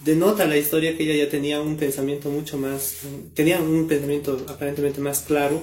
denota 0.00 0.46
la 0.46 0.56
historia 0.56 0.96
que 0.96 1.04
ella 1.04 1.24
ya 1.24 1.30
tenía 1.30 1.60
un 1.60 1.76
pensamiento 1.76 2.30
mucho 2.30 2.58
más, 2.58 2.98
tenía 3.34 3.60
un 3.60 3.86
pensamiento 3.86 4.44
aparentemente 4.48 5.00
más 5.00 5.20
claro 5.20 5.60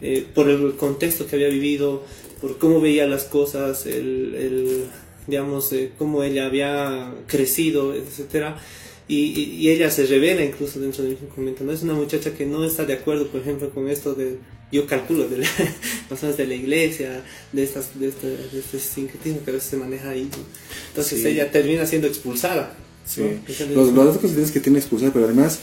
eh, 0.00 0.26
por 0.34 0.48
el 0.48 0.76
contexto 0.76 1.26
que 1.26 1.36
había 1.36 1.48
vivido, 1.48 2.04
por 2.40 2.58
cómo 2.58 2.80
veía 2.80 3.06
las 3.06 3.24
cosas, 3.24 3.86
el, 3.86 4.86
digamos, 5.26 5.72
eh, 5.72 5.92
cómo 5.98 6.22
ella 6.22 6.46
había 6.46 7.14
crecido, 7.26 7.94
etcétera 7.94 8.60
y, 9.08 9.68
ella 9.68 9.90
se 9.90 10.06
revela 10.06 10.42
incluso 10.42 10.80
dentro 10.80 11.02
del 11.04 11.12
mismo 11.12 11.28
convento. 11.28 11.64
¿no? 11.64 11.72
Es 11.72 11.82
una 11.82 11.94
muchacha 11.94 12.32
que 12.32 12.44
no 12.44 12.64
está 12.64 12.84
de 12.84 12.94
acuerdo, 12.94 13.28
por 13.28 13.40
ejemplo, 13.40 13.70
con 13.70 13.88
esto 13.88 14.14
de, 14.14 14.38
yo 14.72 14.86
calculo, 14.86 15.28
de 15.28 15.38
la, 15.38 15.48
de 16.36 16.46
la 16.46 16.54
iglesia, 16.54 17.22
de, 17.52 17.62
estas, 17.62 17.98
de, 17.98 18.08
este, 18.08 18.26
de 18.26 18.58
este 18.58 18.78
sincretismo 18.80 19.44
que 19.44 19.50
a 19.50 19.54
veces 19.54 19.70
se 19.70 19.76
maneja 19.76 20.10
ahí. 20.10 20.28
Entonces 20.88 21.24
ella 21.24 21.50
termina 21.50 21.86
siendo 21.86 22.08
expulsada. 22.08 22.76
Sí. 23.06 23.22
Los, 23.74 23.92
los 23.92 24.14
datos 24.14 24.50
que 24.50 24.60
tiene 24.60 24.78
expulsada, 24.78 25.12
pero 25.12 25.26
además 25.26 25.60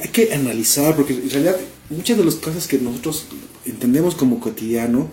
hay 0.00 0.08
que 0.08 0.32
analizar, 0.32 0.96
porque 0.96 1.14
en 1.14 1.30
realidad 1.30 1.56
muchas 1.90 2.16
de 2.16 2.24
las 2.24 2.36
cosas 2.36 2.66
que 2.66 2.78
nosotros 2.78 3.26
entendemos 3.66 4.14
como 4.14 4.40
cotidiano, 4.40 5.10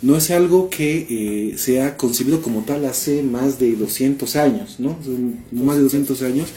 no 0.00 0.16
es 0.16 0.30
algo 0.30 0.70
que 0.70 1.06
eh, 1.10 1.58
sea 1.58 1.96
concebido 1.96 2.40
como 2.40 2.62
tal 2.62 2.84
hace 2.84 3.22
más 3.22 3.58
de 3.58 3.74
200 3.74 4.36
años, 4.36 4.76
¿no? 4.78 4.96
Más 5.50 5.76
de 5.76 5.82
200 5.82 6.22
años. 6.22 6.48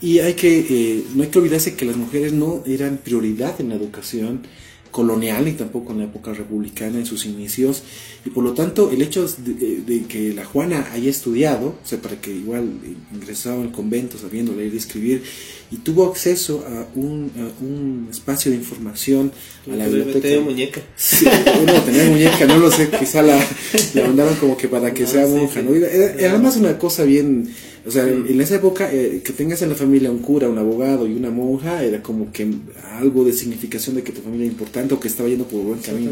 Y 0.00 0.20
hay 0.20 0.34
que, 0.34 0.66
eh, 0.70 1.04
no 1.14 1.24
hay 1.24 1.28
que 1.30 1.38
olvidarse 1.38 1.74
que 1.74 1.84
las 1.84 1.96
mujeres 1.96 2.32
no 2.32 2.62
eran 2.66 2.98
prioridad 2.98 3.60
en 3.60 3.70
la 3.70 3.74
educación 3.74 4.42
colonial 4.90 5.48
y 5.48 5.52
tampoco 5.52 5.92
en 5.92 5.98
la 5.98 6.04
época 6.04 6.32
republicana 6.32 6.98
en 6.98 7.06
sus 7.06 7.26
inicios. 7.26 7.82
Y 8.24 8.30
por 8.30 8.44
lo 8.44 8.52
tanto 8.52 8.90
el 8.90 9.02
hecho 9.02 9.26
de, 9.26 10.04
que 10.08 10.32
la 10.34 10.44
Juana 10.44 10.88
haya 10.92 11.10
estudiado, 11.10 11.76
o 11.82 11.86
sea, 11.86 12.00
para 12.00 12.20
que 12.20 12.32
igual 12.32 12.68
ingresaba 13.14 13.62
al 13.62 13.72
convento 13.72 14.18
sabiendo 14.18 14.54
leer 14.54 14.74
y 14.74 14.76
escribir 14.76 15.22
y 15.70 15.76
tuvo 15.76 16.06
acceso 16.06 16.64
a 16.66 16.86
un, 16.98 17.30
un 17.60 18.08
espacio 18.10 18.50
de 18.50 18.56
información 18.56 19.32
a 19.70 19.76
la 19.76 19.86
biblioteca. 19.86 20.20
Tenía 20.20 20.40
muñeca. 20.40 20.80
Sí, 20.96 21.26
bueno, 21.56 21.80
tenía 21.82 22.04
muñeca, 22.04 22.46
no 22.46 22.58
lo 22.58 22.70
sé, 22.70 22.90
quizá 22.90 23.22
la, 23.22 23.38
la 23.94 24.02
mandaron 24.02 24.34
como 24.36 24.56
que 24.56 24.68
para 24.68 24.92
que 24.92 25.06
sea 25.06 25.26
monja, 25.26 25.62
¿no? 25.62 25.74
Era, 25.74 26.14
era, 26.14 26.38
más 26.38 26.56
una 26.56 26.78
cosa 26.78 27.04
bien 27.04 27.50
o 27.86 27.90
sea, 27.90 28.06
en, 28.06 28.40
esa 28.40 28.56
época, 28.56 28.92
eh, 28.92 29.22
que 29.24 29.32
tengas 29.32 29.62
en 29.62 29.70
la 29.70 29.74
familia 29.74 30.10
un 30.10 30.18
cura, 30.18 30.48
un 30.48 30.58
abogado 30.58 31.06
y 31.06 31.14
una 31.14 31.30
monja, 31.30 31.82
era 31.82 32.02
como 32.02 32.30
que 32.30 32.46
algo 32.98 33.24
de 33.24 33.32
significación 33.32 33.96
de 33.96 34.02
que 34.02 34.12
tu 34.12 34.20
familia 34.20 34.44
era 34.44 34.52
importante 34.52 34.92
o 34.92 35.00
que 35.00 35.08
estaba 35.08 35.28
yendo 35.28 35.46
por 35.46 35.62
buen 35.62 35.80
camino. 35.80 36.10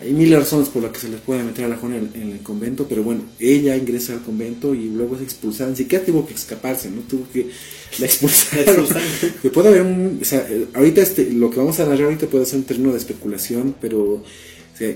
Hay 0.00 0.12
mil 0.12 0.32
razones 0.32 0.68
por 0.68 0.82
las 0.82 0.92
que 0.92 1.00
se 1.00 1.08
les 1.08 1.20
puede 1.20 1.42
meter 1.42 1.64
a 1.64 1.68
la 1.68 1.76
joven 1.76 2.10
en, 2.14 2.30
el 2.30 2.38
convento, 2.40 2.86
pero 2.88 3.02
bueno, 3.02 3.22
ella 3.40 3.76
ingresa 3.76 4.12
al 4.12 4.22
convento 4.22 4.72
y 4.74 4.90
luego 4.90 5.16
es 5.16 5.22
expulsada. 5.22 5.70
Ni 5.70 5.76
siquiera 5.76 6.04
tuvo 6.04 6.24
que 6.24 6.34
escaparse, 6.34 6.88
¿no? 6.90 7.00
Tuvo 7.02 7.26
que 7.32 7.50
la 7.98 8.06
expulsar. 8.06 8.64
puede 9.52 9.68
haber 9.68 9.82
un. 9.82 10.18
O 10.22 10.24
sea, 10.24 10.46
eh, 10.48 10.66
ahorita 10.74 11.02
este, 11.02 11.30
lo 11.30 11.50
que 11.50 11.58
vamos 11.58 11.80
a 11.80 11.84
narrar 11.84 12.04
ahorita 12.04 12.28
puede 12.28 12.46
ser 12.46 12.60
un 12.60 12.64
término 12.64 12.92
de 12.92 12.98
especulación, 12.98 13.74
pero. 13.80 14.02
O 14.02 14.24
sea, 14.76 14.94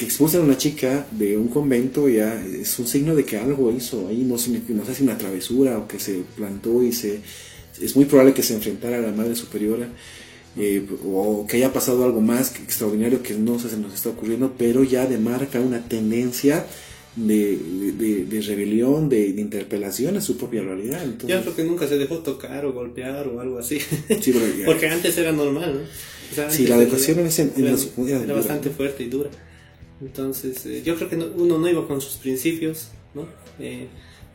que 0.00 0.06
expulsan 0.06 0.40
a 0.40 0.44
una 0.44 0.56
chica 0.56 1.06
de 1.10 1.36
un 1.36 1.48
convento 1.48 2.08
ya 2.08 2.42
es 2.42 2.78
un 2.78 2.86
signo 2.86 3.14
de 3.14 3.24
que 3.26 3.36
algo 3.36 3.70
hizo 3.70 4.08
ahí, 4.08 4.22
no, 4.22 4.36
no 4.36 4.84
sé 4.86 4.94
si 4.94 5.02
una 5.02 5.18
travesura 5.18 5.76
o 5.76 5.86
que 5.86 5.98
se 5.98 6.22
plantó 6.36 6.82
y 6.82 6.90
se... 6.90 7.20
Es 7.78 7.96
muy 7.96 8.06
probable 8.06 8.32
que 8.32 8.42
se 8.42 8.54
enfrentara 8.54 8.96
a 8.96 9.00
la 9.00 9.12
madre 9.12 9.34
superiora 9.34 9.90
eh, 10.56 10.86
o 11.04 11.46
que 11.48 11.58
haya 11.58 11.72
pasado 11.72 12.04
algo 12.04 12.20
más 12.20 12.54
extraordinario 12.56 13.22
que 13.22 13.34
no 13.34 13.58
se 13.58 13.76
nos 13.76 13.94
está 13.94 14.10
ocurriendo, 14.10 14.54
pero 14.58 14.82
ya 14.84 15.06
demarca 15.06 15.60
una 15.60 15.86
tendencia 15.88 16.66
de, 17.16 18.24
de, 18.28 18.40
rebelión, 18.40 19.08
de, 19.08 19.28
interpelación 19.28 20.16
a 20.16 20.20
su 20.20 20.36
propia 20.36 20.62
realidad. 20.62 21.02
Entonces, 21.02 21.30
Yo 21.30 21.42
creo 21.42 21.56
que 21.56 21.64
nunca 21.64 21.86
se 21.86 21.98
dejó 21.98 22.18
tocar 22.18 22.64
o 22.64 22.72
golpear 22.72 23.28
o 23.28 23.40
algo 23.40 23.58
así. 23.58 23.78
Porque 24.64 24.88
antes 24.88 25.16
era 25.18 25.32
normal, 25.32 25.82
¿no? 25.82 26.50
sí, 26.50 26.66
la 26.66 26.76
educación 26.76 27.18
era 27.18 28.34
bastante 28.34 28.70
fuerte 28.70 29.02
y 29.02 29.08
dura. 29.08 29.30
Entonces, 30.00 30.64
eh, 30.66 30.82
yo 30.84 30.96
creo 30.96 31.08
que 31.10 31.16
uno 31.16 31.58
no 31.58 31.68
iba 31.68 31.86
con 31.86 32.00
sus 32.00 32.16
principios, 32.16 32.88
¿no? 33.14 33.26
Eh, 33.58 33.86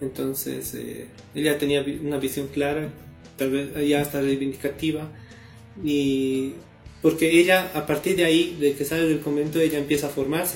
entonces, 0.02 0.76
eh, 0.76 1.08
ella 1.34 1.58
tenía 1.58 1.84
una 2.04 2.18
visión 2.18 2.48
clara, 2.48 2.90
tal 3.38 3.52
vez 3.52 3.88
ya 3.88 4.02
hasta 4.02 4.22
reivindicativa, 4.22 5.10
y 5.84 6.54
porque 7.02 7.40
ella, 7.40 7.72
a 7.76 7.86
partir 7.86 8.16
de 8.16 8.26
ahí, 8.26 8.58
de 8.60 8.74
que 8.74 8.84
sale 8.84 9.08
del 9.08 9.20
convento, 9.20 9.60
ella 9.60 9.78
empieza 9.78 10.08
a 10.08 10.10
formarse. 10.10 10.56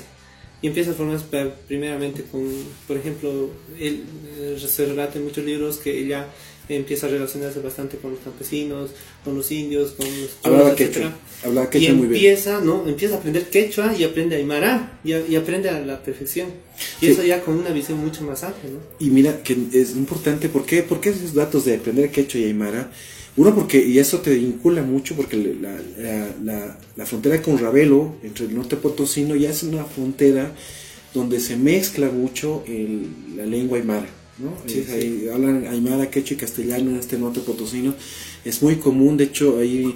Y 0.61 0.67
empieza 0.67 0.91
a 0.91 0.93
formarse 0.93 1.25
primeramente 1.67 2.23
con, 2.23 2.43
por 2.87 2.97
ejemplo, 2.97 3.51
él, 3.79 4.03
se 4.57 4.85
relata 4.85 5.19
en 5.19 5.25
muchos 5.25 5.45
libros 5.45 5.77
que 5.77 5.99
ella 5.99 6.27
empieza 6.67 7.07
a 7.07 7.09
relacionarse 7.09 7.59
bastante 7.59 7.97
con 7.97 8.11
los 8.11 8.19
campesinos, 8.19 8.91
con 9.23 9.35
los 9.35 9.51
indios, 9.51 9.91
con 9.91 10.05
los 10.05 10.37
hablaba 10.43 10.75
quechua, 10.75 11.13
hablaba 11.43 11.69
quechua 11.69 11.89
y 11.89 11.93
muy 11.93 12.07
empieza, 12.07 12.61
¿no? 12.61 12.87
Empieza 12.87 13.15
a 13.15 13.17
aprender 13.19 13.49
quechua 13.49 13.95
y 13.95 14.03
aprende 14.03 14.35
aymara 14.35 14.99
y, 15.03 15.13
y 15.13 15.35
aprende 15.35 15.69
a 15.69 15.79
la 15.79 16.01
perfección. 16.01 16.49
Y 17.01 17.07
eso 17.07 17.23
ya 17.23 17.41
con 17.41 17.57
una 17.57 17.69
visión 17.69 17.99
mucho 17.99 18.23
más 18.23 18.43
amplia, 18.43 18.71
¿no? 18.71 18.79
Y 18.99 19.09
mira 19.09 19.41
que 19.43 19.55
es 19.73 19.95
importante, 19.95 20.49
¿por 20.49 20.65
qué, 20.65 20.83
¿por 20.83 20.99
qué 20.99 21.09
esos 21.09 21.33
datos 21.33 21.65
de 21.65 21.75
aprender 21.75 22.11
quechua 22.11 22.41
y 22.41 22.45
aymara? 22.45 22.91
Uno, 23.37 23.55
porque, 23.55 23.85
y 23.85 23.99
eso 23.99 24.19
te 24.19 24.33
vincula 24.35 24.81
mucho, 24.81 25.15
porque 25.15 25.37
la, 25.37 25.77
la, 26.43 26.77
la, 26.95 27.05
frontera 27.05 27.41
con 27.41 27.57
Ravelo, 27.57 28.15
entre 28.23 28.45
el 28.45 28.55
norte 28.55 28.75
potosino, 28.75 29.35
ya 29.35 29.49
es 29.49 29.63
una 29.63 29.85
frontera 29.85 30.53
donde 31.13 31.39
se 31.39 31.55
mezcla 31.55 32.09
mucho 32.09 32.63
el, 32.67 33.07
la 33.35 33.45
lengua 33.45 33.77
aymara. 33.77 34.07
¿no? 34.39 34.53
hablan 35.33 35.67
aymara, 35.67 36.09
quechua 36.09 36.35
y 36.35 36.37
castellano 36.37 36.91
en 36.91 36.97
este 36.97 37.17
norte 37.17 37.41
potosino. 37.41 37.93
Es 38.45 38.61
muy 38.61 38.77
común, 38.77 39.17
de 39.17 39.25
hecho, 39.25 39.59
ahí 39.59 39.95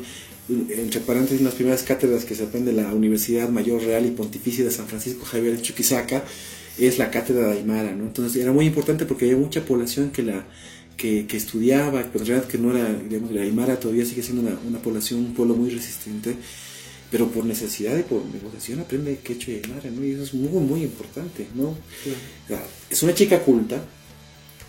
entre 0.49 0.99
paréntesis, 0.99 1.41
las 1.41 1.53
primeras 1.53 1.83
cátedras 1.83 2.25
que 2.25 2.35
se 2.35 2.43
aprende 2.43 2.71
en 2.71 2.77
la 2.77 2.93
Universidad 2.93 3.49
Mayor 3.49 3.81
Real 3.81 4.05
y 4.05 4.11
Pontificia 4.11 4.65
de 4.65 4.71
San 4.71 4.87
Francisco 4.87 5.25
Javier 5.25 5.61
Chuquisaca 5.61 6.23
es 6.77 6.97
la 6.97 7.11
cátedra 7.11 7.47
de 7.47 7.59
Aymara, 7.59 7.93
¿no? 7.93 8.03
Entonces 8.03 8.41
era 8.41 8.51
muy 8.51 8.65
importante 8.65 9.05
porque 9.05 9.25
había 9.25 9.37
mucha 9.37 9.63
población 9.63 10.11
que 10.11 10.23
la 10.23 10.45
que, 10.97 11.25
que 11.27 11.37
estudiaba, 11.37 12.01
en 12.01 12.11
realidad 12.13 12.45
que 12.45 12.57
no 12.57 12.75
era, 12.75 12.93
digamos, 12.93 13.31
la 13.31 13.41
Aymara 13.41 13.79
todavía 13.79 14.05
sigue 14.05 14.23
siendo 14.23 14.41
una, 14.41 14.57
una, 14.67 14.79
población, 14.79 15.19
un 15.19 15.33
pueblo 15.33 15.55
muy 15.55 15.69
resistente, 15.69 16.35
pero 17.11 17.29
por 17.29 17.45
necesidad 17.45 17.97
y 17.97 18.03
por 18.03 18.25
negociación 18.25 18.79
aprende 18.79 19.19
quechua 19.23 19.53
y 19.53 19.61
Aymara, 19.63 19.89
¿no? 19.91 20.03
Y 20.03 20.11
eso 20.11 20.23
es 20.23 20.33
muy, 20.33 20.61
muy 20.61 20.83
importante, 20.83 21.47
¿no? 21.55 21.75
es 22.89 23.03
una 23.03 23.13
chica 23.13 23.39
culta, 23.41 23.83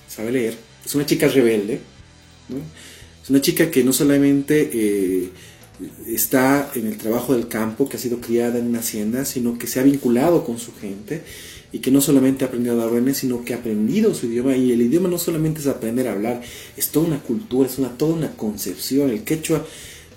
sabe 0.08 0.32
leer, 0.32 0.56
es 0.84 0.94
una 0.94 1.06
chica 1.06 1.28
rebelde, 1.28 1.80
es 3.22 3.30
una 3.30 3.40
chica 3.40 3.70
que 3.70 3.82
no 3.82 3.92
solamente 3.92 4.70
eh, 4.72 5.30
está 6.06 6.70
en 6.74 6.86
el 6.86 6.96
trabajo 6.96 7.34
del 7.34 7.48
campo, 7.48 7.88
que 7.88 7.96
ha 7.96 8.00
sido 8.00 8.20
criada 8.20 8.58
en 8.58 8.68
una 8.68 8.80
hacienda, 8.80 9.24
sino 9.24 9.58
que 9.58 9.66
se 9.66 9.80
ha 9.80 9.82
vinculado 9.82 10.44
con 10.44 10.58
su 10.58 10.72
gente 10.74 11.22
y 11.72 11.80
que 11.80 11.90
no 11.90 12.00
solamente 12.00 12.44
ha 12.44 12.48
aprendido 12.48 12.80
a 12.80 12.86
dar 12.86 13.14
sino 13.14 13.44
que 13.44 13.52
ha 13.52 13.56
aprendido 13.56 14.14
su 14.14 14.26
idioma. 14.26 14.56
Y 14.56 14.70
el 14.70 14.82
idioma 14.82 15.08
no 15.08 15.18
solamente 15.18 15.60
es 15.60 15.66
aprender 15.66 16.06
a 16.06 16.12
hablar, 16.12 16.40
es 16.76 16.90
toda 16.90 17.08
una 17.08 17.20
cultura, 17.20 17.68
es 17.68 17.78
una, 17.78 17.98
toda 17.98 18.14
una 18.14 18.30
concepción. 18.36 19.10
El 19.10 19.24
quechua, 19.24 19.66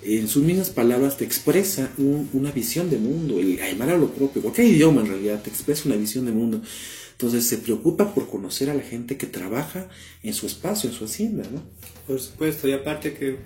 en 0.02 0.28
sus 0.28 0.44
mismas 0.44 0.70
palabras, 0.70 1.16
te 1.16 1.24
expresa 1.24 1.90
una 1.98 2.52
visión 2.52 2.90
de 2.90 2.98
mundo. 2.98 3.40
El 3.40 3.60
aymara 3.60 3.98
lo 3.98 4.10
propio, 4.10 4.40
cualquier 4.40 4.68
idioma 4.68 5.00
en 5.00 5.08
realidad 5.08 5.42
te 5.42 5.50
expresa 5.50 5.82
una 5.86 5.96
visión 5.96 6.26
de 6.26 6.32
mundo. 6.32 6.62
Entonces 7.10 7.44
se 7.48 7.58
preocupa 7.58 8.14
por 8.14 8.28
conocer 8.28 8.70
a 8.70 8.74
la 8.74 8.82
gente 8.82 9.16
que 9.16 9.26
trabaja 9.26 9.88
en 10.22 10.34
su 10.34 10.46
espacio, 10.46 10.88
en 10.88 10.94
su 10.94 11.06
hacienda, 11.06 11.42
¿no? 11.52 11.60
Por 12.06 12.20
supuesto, 12.20 12.68
y 12.68 12.72
aparte 12.72 13.14
que, 13.14 13.38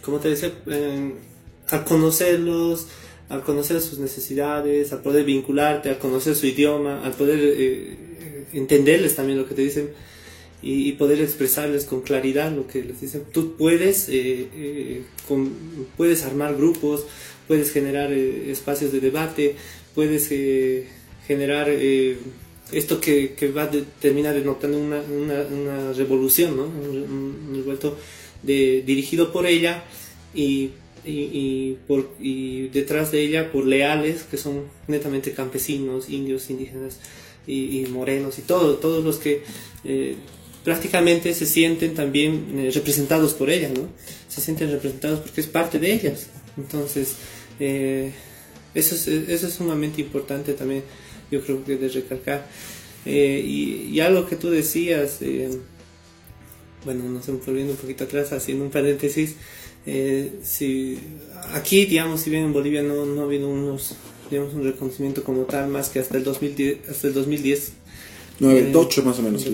como 0.00 0.18
te 0.18 0.30
decía, 0.30 0.50
al 1.70 1.84
conocerlos, 1.84 2.86
al 3.28 3.42
conocer 3.42 3.80
sus 3.80 3.98
necesidades, 3.98 4.92
al 4.92 5.02
poder 5.02 5.24
vincularte, 5.24 5.88
al 5.88 5.98
conocer 5.98 6.34
su 6.34 6.46
idioma, 6.46 7.04
al 7.04 7.12
poder 7.12 7.38
eh, 7.40 7.96
entenderles 8.52 9.14
también 9.14 9.38
lo 9.38 9.46
que 9.46 9.54
te 9.54 9.62
dicen 9.62 9.90
y, 10.62 10.92
poder 10.92 11.20
expresarles 11.20 11.84
con 11.84 12.02
claridad 12.02 12.52
lo 12.52 12.66
que 12.66 12.82
les 12.82 13.00
dicen, 13.00 13.22
tú 13.32 13.56
puedes, 13.56 14.08
eh, 14.08 14.48
eh, 14.54 15.02
puedes 15.96 16.24
armar 16.24 16.56
grupos, 16.56 17.06
puedes 17.48 17.70
generar 17.70 18.12
espacios 18.12 18.92
de 18.92 19.00
debate, 19.00 19.54
puedes 19.94 20.28
generar 21.26 21.70
esto 22.72 23.00
que, 23.00 23.32
que, 23.32 23.50
va 23.50 23.62
a 23.64 23.70
terminar 24.00 24.34
denotando 24.34 24.76
una, 24.78 25.00
una, 25.00 25.42
una 25.42 25.92
revolución, 25.92 26.56
¿no? 26.56 26.64
un, 26.64 27.52
revuelto 27.54 27.96
de, 28.42 28.82
dirigido 28.84 29.32
por 29.32 29.46
ella 29.46 29.84
y, 30.34 30.72
y, 31.04 31.10
y, 31.10 31.78
por, 31.86 32.10
y 32.20 32.68
detrás 32.68 33.10
de 33.12 33.22
ella 33.22 33.50
por 33.52 33.66
leales 33.66 34.22
que 34.24 34.36
son 34.36 34.64
netamente 34.88 35.32
campesinos, 35.32 36.08
indios, 36.08 36.50
indígenas 36.50 36.98
y, 37.46 37.86
morenos 37.90 38.38
y 38.38 38.42
todo, 38.42 38.76
todos 38.76 39.04
los 39.04 39.18
que 39.18 39.42
eh, 39.84 40.16
prácticamente 40.64 41.34
se 41.34 41.46
sienten 41.46 41.94
también 41.94 42.58
eh, 42.58 42.70
representados 42.72 43.34
por 43.34 43.50
ella, 43.50 43.70
¿no? 43.70 43.88
Se 44.28 44.40
sienten 44.40 44.70
representados 44.70 45.20
porque 45.20 45.40
es 45.40 45.46
parte 45.46 45.78
de 45.78 45.92
ellas, 45.92 46.28
Entonces, 46.56 47.14
eh, 47.58 48.12
eso, 48.74 48.94
es, 48.94 49.08
eso 49.08 49.46
es 49.46 49.54
sumamente 49.54 50.00
importante 50.00 50.52
también, 50.52 50.82
yo 51.30 51.40
creo 51.42 51.64
que 51.64 51.76
de 51.76 51.88
recalcar. 51.88 52.46
Eh, 53.06 53.42
y, 53.44 53.90
y, 53.92 54.00
algo 54.00 54.28
que 54.28 54.36
tú 54.36 54.50
decías, 54.50 55.18
eh, 55.22 55.50
bueno, 56.84 57.04
nos 57.04 57.20
estamos 57.20 57.44
volviendo 57.46 57.72
un 57.72 57.78
poquito 57.78 58.04
atrás, 58.04 58.32
haciendo 58.32 58.64
un 58.64 58.70
paréntesis, 58.70 59.36
si 59.84 60.98
aquí, 61.52 61.86
digamos, 61.86 62.20
si 62.20 62.30
bien 62.30 62.44
en 62.44 62.52
Bolivia 62.52 62.82
no, 62.82 63.06
no 63.06 63.22
ha 63.22 63.24
habido 63.24 63.48
unos, 63.48 63.94
digamos, 64.30 64.54
un 64.54 64.64
reconocimiento 64.64 65.24
como 65.24 65.42
tal, 65.42 65.68
más 65.68 65.88
que 65.88 65.98
hasta 65.98 66.16
el 66.16 66.24
2010, 66.24 66.88
hasta 66.88 67.08
el 67.08 67.14
2010 67.14 67.72
no, 68.40 68.50
eh, 68.52 68.72
ocho 68.74 69.02
más 69.02 69.18
o 69.18 69.22
menos. 69.22 69.44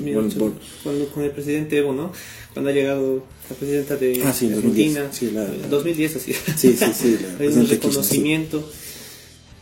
cuando, 0.82 1.08
con 1.08 1.24
el 1.24 1.30
presidente 1.32 1.76
Evo, 1.76 1.92
¿no? 1.92 2.12
Cuando 2.52 2.70
ha 2.70 2.72
llegado 2.72 3.24
la 3.50 3.56
presidenta 3.56 3.96
de 3.96 4.22
ah, 4.24 4.32
sí, 4.32 4.46
Argentina. 4.46 5.02
2010, 5.02 5.08
sí, 5.12 5.30
la, 5.32 5.44
2010 5.68 6.16
así. 6.16 6.32
Sí, 6.32 6.76
sí, 6.76 6.86
sí. 6.94 7.18
hay 7.40 7.48
un 7.48 7.68
reconocimiento. 7.68 8.70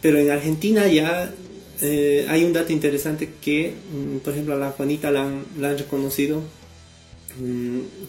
Pero 0.03 0.19
en 0.19 0.31
Argentina 0.31 0.87
ya 0.89 1.35
eh, 1.81 2.27
hay 2.29 2.45
un 2.45 2.53
dato 2.53 2.75
interesante 2.75 3.31
que, 3.41 3.73
mm, 3.73 4.19
por 4.19 4.35
ejemplo, 4.35 4.55
a 4.55 4.59
la 4.59 4.71
Juanita 4.73 5.11
la 5.11 5.25
han, 5.25 5.45
la 5.59 5.71
han 5.71 5.79
reconocido 5.79 6.43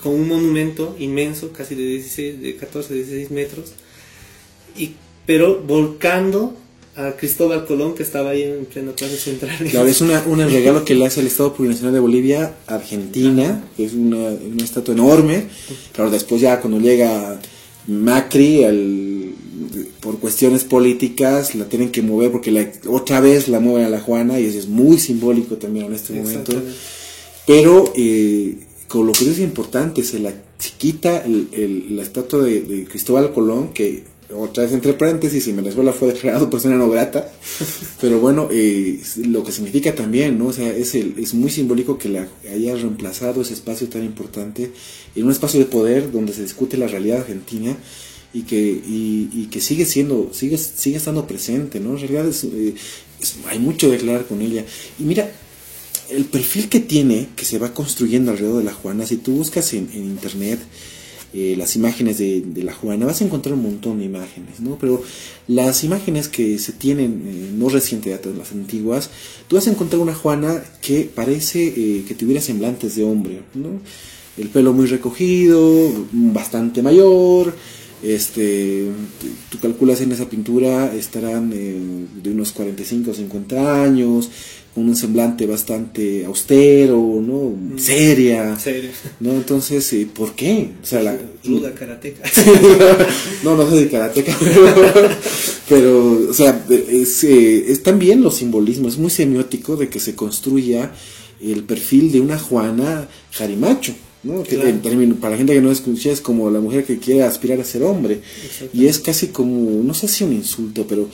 con 0.01 0.13
un 0.13 0.27
monumento 0.27 0.95
inmenso, 0.99 1.51
casi 1.51 1.75
de, 1.75 1.83
16, 1.83 2.41
de 2.41 2.55
14, 2.55 2.93
16 2.93 3.31
metros, 3.31 3.73
y, 4.77 4.91
pero 5.25 5.61
volcando 5.61 6.55
a 6.95 7.11
Cristóbal 7.17 7.65
Colón 7.65 7.93
que 7.93 8.03
estaba 8.03 8.29
ahí 8.29 8.43
en 8.43 8.65
pleno 8.65 8.93
Plaza 8.93 9.17
Central. 9.17 9.57
Claro, 9.69 9.87
es 9.87 9.99
una, 10.01 10.23
un 10.27 10.39
regalo 10.39 10.85
que 10.85 10.95
le 10.95 11.05
hace 11.05 11.19
el 11.19 11.27
Estado 11.27 11.53
Plurinacional 11.53 11.93
de 11.93 11.99
Bolivia 11.99 12.55
a 12.67 12.75
Argentina, 12.75 13.63
que 13.75 13.85
es 13.85 13.93
una, 13.93 14.29
una 14.29 14.63
estatua 14.63 14.93
enorme. 14.93 15.47
Claro, 15.91 16.09
después 16.09 16.39
ya 16.39 16.61
cuando 16.61 16.79
llega 16.79 17.39
Macri, 17.87 18.63
el, 18.63 19.35
por 19.99 20.19
cuestiones 20.19 20.63
políticas, 20.63 21.55
la 21.55 21.65
tienen 21.65 21.91
que 21.91 22.01
mover 22.01 22.31
porque 22.31 22.51
la, 22.51 22.69
otra 22.87 23.19
vez 23.19 23.49
la 23.49 23.59
mueven 23.59 23.85
a 23.85 23.89
la 23.89 23.99
Juana 23.99 24.39
y 24.39 24.45
eso 24.45 24.59
es 24.59 24.67
muy 24.67 24.97
simbólico 24.97 25.55
también 25.55 25.87
en 25.87 25.95
este 25.95 26.13
momento. 26.13 26.53
Pero 27.45 27.91
eh, 27.95 28.57
con 28.95 29.07
lo 29.07 29.11
que 29.11 29.29
es 29.29 29.39
importante, 29.39 30.03
se 30.03 30.19
la 30.19 30.33
quita 30.77 31.17
el, 31.25 31.49
el, 31.51 31.97
la 31.97 32.03
estatua 32.03 32.43
de, 32.43 32.61
de 32.61 32.85
Cristóbal 32.85 33.33
Colón, 33.33 33.73
que 33.73 34.05
otra 34.33 34.63
vez 34.63 34.71
entre 34.71 34.93
paréntesis, 34.93 35.45
y 35.47 35.51
Venezuela 35.51 35.91
fue 35.91 36.13
declarado 36.13 36.49
persona 36.49 36.77
no 36.77 36.89
grata, 36.89 37.29
pero 38.01 38.21
bueno, 38.21 38.47
eh, 38.49 39.01
lo 39.17 39.43
que 39.43 39.51
significa 39.51 39.93
también, 39.93 40.39
¿no? 40.39 40.47
O 40.47 40.53
sea, 40.53 40.69
es, 40.73 40.95
el, 40.95 41.15
es 41.17 41.33
muy 41.33 41.51
simbólico 41.51 41.97
que 41.97 42.07
la 42.07 42.29
haya 42.49 42.73
reemplazado 42.75 43.41
ese 43.41 43.53
espacio 43.53 43.89
tan 43.89 44.05
importante 44.05 44.71
en 45.13 45.25
un 45.25 45.31
espacio 45.31 45.59
de 45.59 45.65
poder 45.65 46.13
donde 46.13 46.31
se 46.31 46.43
discute 46.43 46.77
la 46.77 46.87
realidad 46.87 47.19
argentina 47.19 47.75
y 48.33 48.43
que, 48.43 48.57
y, 48.57 49.47
que 49.51 49.59
sigue 49.59 49.83
siendo, 49.83 50.29
sigue, 50.31 50.57
sigue 50.57 50.95
estando 50.95 51.27
presente, 51.27 51.81
¿no? 51.81 51.91
En 51.91 51.99
realidad 51.99 52.33
eh, 52.43 52.75
hay 53.49 53.59
mucho 53.59 53.87
de 53.87 53.97
declarar 53.97 54.25
con 54.25 54.41
ella. 54.41 54.63
Y 54.97 55.03
mira, 55.03 55.29
el 56.09 56.25
perfil 56.25 56.69
que 56.69 56.79
tiene, 56.79 57.29
que 57.35 57.45
se 57.45 57.59
va 57.59 57.73
construyendo 57.73 58.31
alrededor 58.31 58.59
de 58.59 58.65
la 58.65 58.73
Juana, 58.73 59.05
si 59.05 59.17
tú 59.17 59.33
buscas 59.33 59.73
en, 59.73 59.89
en 59.93 60.05
internet, 60.05 60.59
eh, 61.37 61.55
las 61.57 61.75
imágenes 61.75 62.17
de, 62.17 62.63
la 62.63 62.71
Juana, 62.71 63.05
vas 63.05 63.19
a 63.19 63.25
encontrar 63.25 63.55
un 63.55 63.63
montón 63.63 63.99
de 63.99 64.05
imágenes, 64.05 64.61
¿no? 64.61 64.77
Pero 64.79 65.03
las 65.49 65.83
imágenes 65.83 66.29
que 66.29 66.57
se 66.59 66.71
tienen, 66.71 67.23
eh, 67.27 67.51
no 67.53 67.67
recientes, 67.67 68.17
las 68.37 68.53
antiguas, 68.53 69.09
tú 69.49 69.57
vas 69.57 69.67
a 69.67 69.71
encontrar 69.71 70.01
una 70.01 70.15
Juana 70.15 70.63
que 70.81 71.09
parece 71.13 71.67
eh, 71.67 72.05
que 72.07 72.15
tuviera 72.15 72.39
semblantes 72.39 72.95
de 72.95 73.03
hombre, 73.03 73.41
¿no? 73.53 73.81
El 74.37 74.47
pelo 74.47 74.71
muy 74.71 74.85
recogido, 74.85 75.91
bastante 76.13 76.81
mayor, 76.81 77.53
este, 78.05 78.85
tú 79.49 79.59
calculas 79.59 80.01
en 80.01 80.11
esa 80.11 80.29
pintura 80.29 80.93
estarán 80.93 81.49
de 81.49 82.29
unos 82.29 82.51
45 82.51 83.11
o 83.11 83.13
50 83.13 83.83
años, 83.83 84.29
con 84.75 84.89
un 84.89 84.95
semblante 84.97 85.47
bastante 85.47 86.25
austero, 86.25 86.97
¿no? 87.25 87.55
Mm. 87.55 87.79
Seria. 87.79 88.57
¿No? 89.21 89.31
Entonces, 89.31 89.91
eh, 89.93 90.05
¿por 90.13 90.35
qué? 90.35 90.71
O 90.83 90.85
sea, 90.85 91.01
la... 91.01 91.17
Ruda 91.45 91.73
karateca. 91.73 92.29
no, 93.43 93.55
no 93.55 93.69
soy 93.69 93.85
de 93.85 93.89
karateca, 93.89 94.37
pero, 95.69 96.27
o 96.29 96.33
sea, 96.33 96.65
es, 96.69 97.23
eh, 97.23 97.71
es 97.71 97.83
también 97.83 98.21
los 98.21 98.35
simbolismos, 98.35 98.93
es 98.93 98.99
muy 98.99 99.09
semiótico 99.09 99.77
de 99.77 99.87
que 99.87 100.01
se 100.01 100.13
construya 100.13 100.91
el 101.41 101.63
perfil 101.63 102.11
de 102.11 102.19
una 102.19 102.37
Juana 102.37 103.07
Jarimacho. 103.31 103.93
¿No? 104.25 104.43
Que 104.43 104.55
en 104.55 104.81
términos, 104.81 105.17
para 105.19 105.31
la 105.31 105.37
gente 105.37 105.53
que 105.53 105.61
no 105.61 105.71
escucha 105.71 106.11
es 106.11 106.19
como 106.19 106.49
la 106.49 106.59
mujer 106.59 106.83
que 106.83 106.97
quiere 106.97 107.23
aspirar 107.23 107.59
a 107.59 107.63
ser 107.63 107.83
hombre. 107.83 108.21
Y 108.73 108.87
es 108.87 108.99
casi 108.99 109.27
como 109.27 109.81
no 109.83 109.93
sé 109.93 110.07
si 110.07 110.23
un 110.23 110.33
insulto 110.33 110.85
pero 110.87 111.07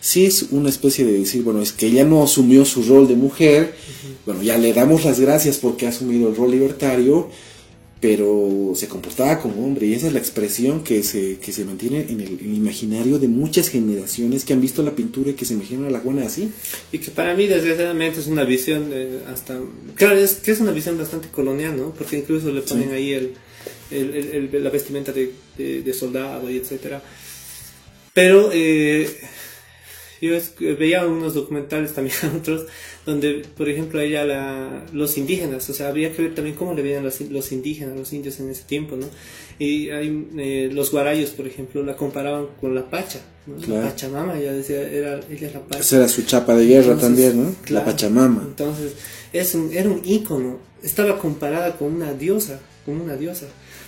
sí 0.00 0.24
es 0.24 0.46
una 0.50 0.68
especie 0.68 1.04
de 1.04 1.18
decir, 1.18 1.42
bueno, 1.42 1.62
es 1.62 1.72
que 1.72 1.86
ella 1.86 2.04
no 2.04 2.22
asumió 2.22 2.64
su 2.64 2.82
rol 2.82 3.08
de 3.08 3.16
mujer, 3.16 3.74
bueno, 4.24 4.42
ya 4.42 4.58
le 4.58 4.72
damos 4.72 5.04
las 5.04 5.18
gracias 5.18 5.56
porque 5.56 5.86
ha 5.86 5.88
asumido 5.88 6.28
el 6.28 6.36
rol 6.36 6.50
libertario, 6.50 7.28
pero 8.06 8.70
se 8.76 8.86
comportaba 8.86 9.40
como 9.40 9.66
hombre 9.66 9.86
y 9.86 9.94
esa 9.94 10.06
es 10.06 10.12
la 10.12 10.20
expresión 10.20 10.84
que 10.84 11.02
se, 11.02 11.38
que 11.38 11.50
se 11.50 11.64
mantiene 11.64 12.06
en 12.08 12.20
el, 12.20 12.40
imaginario 12.40 13.18
de 13.18 13.26
muchas 13.26 13.68
generaciones 13.68 14.44
que 14.44 14.52
han 14.52 14.60
visto 14.60 14.84
la 14.84 14.92
pintura 14.92 15.30
y 15.30 15.34
que 15.34 15.44
se 15.44 15.54
imaginan 15.54 15.86
a 15.86 15.90
la 15.90 15.98
buena 15.98 16.24
así. 16.24 16.52
Y 16.92 16.98
que 16.98 17.10
para 17.10 17.34
mí 17.34 17.48
desgraciadamente 17.48 18.20
es 18.20 18.28
una 18.28 18.44
visión 18.44 18.90
de 18.90 19.22
hasta... 19.26 19.58
Claro, 19.96 20.20
es 20.20 20.34
que 20.34 20.52
es 20.52 20.60
una 20.60 20.70
visión 20.70 20.96
bastante 20.96 21.30
colonial, 21.30 21.76
¿no? 21.76 21.92
Porque 21.94 22.18
incluso 22.18 22.52
le 22.52 22.60
ponen 22.60 22.92
ahí 22.92 23.12
el, 23.12 23.34
el, 23.90 24.50
la 24.62 24.70
vestimenta 24.70 25.10
de, 25.10 25.32
de, 25.58 25.92
soldado 25.92 26.48
y 26.48 26.58
etcétera. 26.58 27.02
Pero... 28.14 28.50
Eh, 28.52 29.10
yo 30.20 30.36
veía 30.78 31.06
unos 31.06 31.34
documentales 31.34 31.92
también 31.92 32.16
otros 32.36 32.66
donde 33.04 33.44
por 33.56 33.68
ejemplo 33.68 34.00
ella 34.00 34.24
la, 34.24 34.86
los 34.92 35.18
indígenas 35.18 35.68
o 35.68 35.74
sea 35.74 35.88
había 35.88 36.12
que 36.12 36.22
ver 36.22 36.34
también 36.34 36.56
cómo 36.56 36.74
le 36.74 36.82
veían 36.82 37.04
los, 37.04 37.20
los 37.20 37.52
indígenas 37.52 37.96
los 37.96 38.12
indios 38.12 38.40
en 38.40 38.50
ese 38.50 38.64
tiempo 38.64 38.96
no 38.96 39.06
y 39.58 39.90
hay 39.90 40.28
eh, 40.38 40.70
los 40.72 40.90
guarayos 40.90 41.30
por 41.30 41.46
ejemplo 41.46 41.82
la 41.82 41.96
comparaban 41.96 42.46
con 42.60 42.74
la 42.74 42.88
pacha 42.88 43.20
la 43.68 43.82
pachamama 43.82 44.38
ella 44.38 44.52
decía 44.52 44.82
era 44.82 45.20
ella 45.30 45.50
la 45.54 45.60
pacha. 45.60 45.80
Esa 45.80 45.96
era 45.98 46.08
su 46.08 46.22
chapa 46.22 46.56
de 46.56 46.66
guerra 46.66 46.96
también 46.96 47.44
no 47.44 47.54
la 47.68 47.84
pachamama. 47.84 48.42
Entonces 48.44 48.94
es 49.32 49.54
un, 49.54 49.72
era 49.72 49.88
un 49.88 50.02
ícono 50.04 50.58
estaba 50.82 51.18
comparada 51.18 51.76
con 51.76 51.94
una 51.94 52.12
diosa 52.12 52.58
con 52.84 53.00
una 53.00 53.16
diosa 53.16 53.46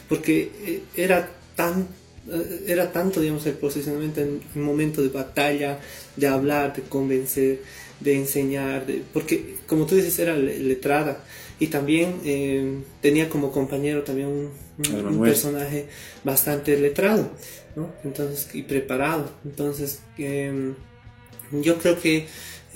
porque 0.09 0.53
eh, 0.64 0.83
era 0.97 1.31
tan 1.57 1.88
era 2.67 2.93
tanto, 2.93 3.21
digamos, 3.21 3.47
el 3.47 3.55
posicionamiento 3.55 4.21
en 4.21 4.41
un 4.55 4.62
momento 4.62 5.03
de 5.03 5.09
batalla, 5.09 5.79
de 6.17 6.27
hablar, 6.27 6.75
de 6.75 6.83
convencer, 6.83 7.61
de 8.01 8.14
enseñar, 8.17 8.85
porque 9.12 9.57
como 9.67 9.87
tú 9.87 9.97
dices, 9.97 10.19
era 10.19 10.37
letrada 10.37 11.25
y 11.59 11.69
también 11.69 12.21
eh, 12.25 12.79
tenía 13.01 13.29
como 13.29 13.51
compañero 13.51 14.03
también 14.03 14.29
un, 14.29 14.69
personaje 15.21 15.87
bastante 16.23 16.79
letrado, 16.79 17.33
¿no? 17.75 17.93
Entonces, 18.05 18.49
y 18.55 18.62
preparado. 18.62 19.29
Entonces, 19.45 20.01
em, 20.17 20.77
yo 21.51 21.79
creo 21.79 21.99
que 22.01 22.27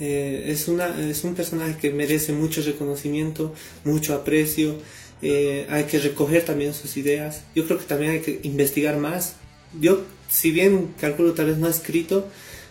eh, 0.01 0.43
es, 0.47 0.67
una, 0.67 1.09
es 1.09 1.23
un 1.23 1.33
personaje 1.33 1.77
que 1.79 1.91
merece 1.91 2.33
mucho 2.33 2.61
reconocimiento, 2.61 3.53
mucho 3.85 4.13
aprecio. 4.13 4.75
hay 5.21 5.85
que 5.85 5.99
recoger 5.99 6.43
también 6.43 6.73
sus 6.73 6.97
ideas. 6.97 7.43
Yo 7.55 7.65
creo 7.65 7.79
que 7.79 7.85
también 7.85 8.11
hay 8.11 8.19
que 8.19 8.41
investigar 8.43 8.97
más 8.97 9.37
yo, 9.79 10.01
si 10.29 10.51
bien 10.51 10.93
calculo 10.99 11.33
tal 11.33 11.47
vez 11.47 11.57
no 11.57 11.67
ha 11.67 11.69
escrito, 11.69 12.27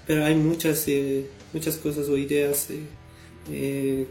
pero 0.07 0.25
hay 0.25 0.35
muchas, 0.35 0.85
eh, 0.88 1.27
muchas 1.53 1.77
cosas 1.77 2.09
o 2.09 2.17
ideas 2.17 2.69
eh, 2.71 2.83
eh, 3.51 4.07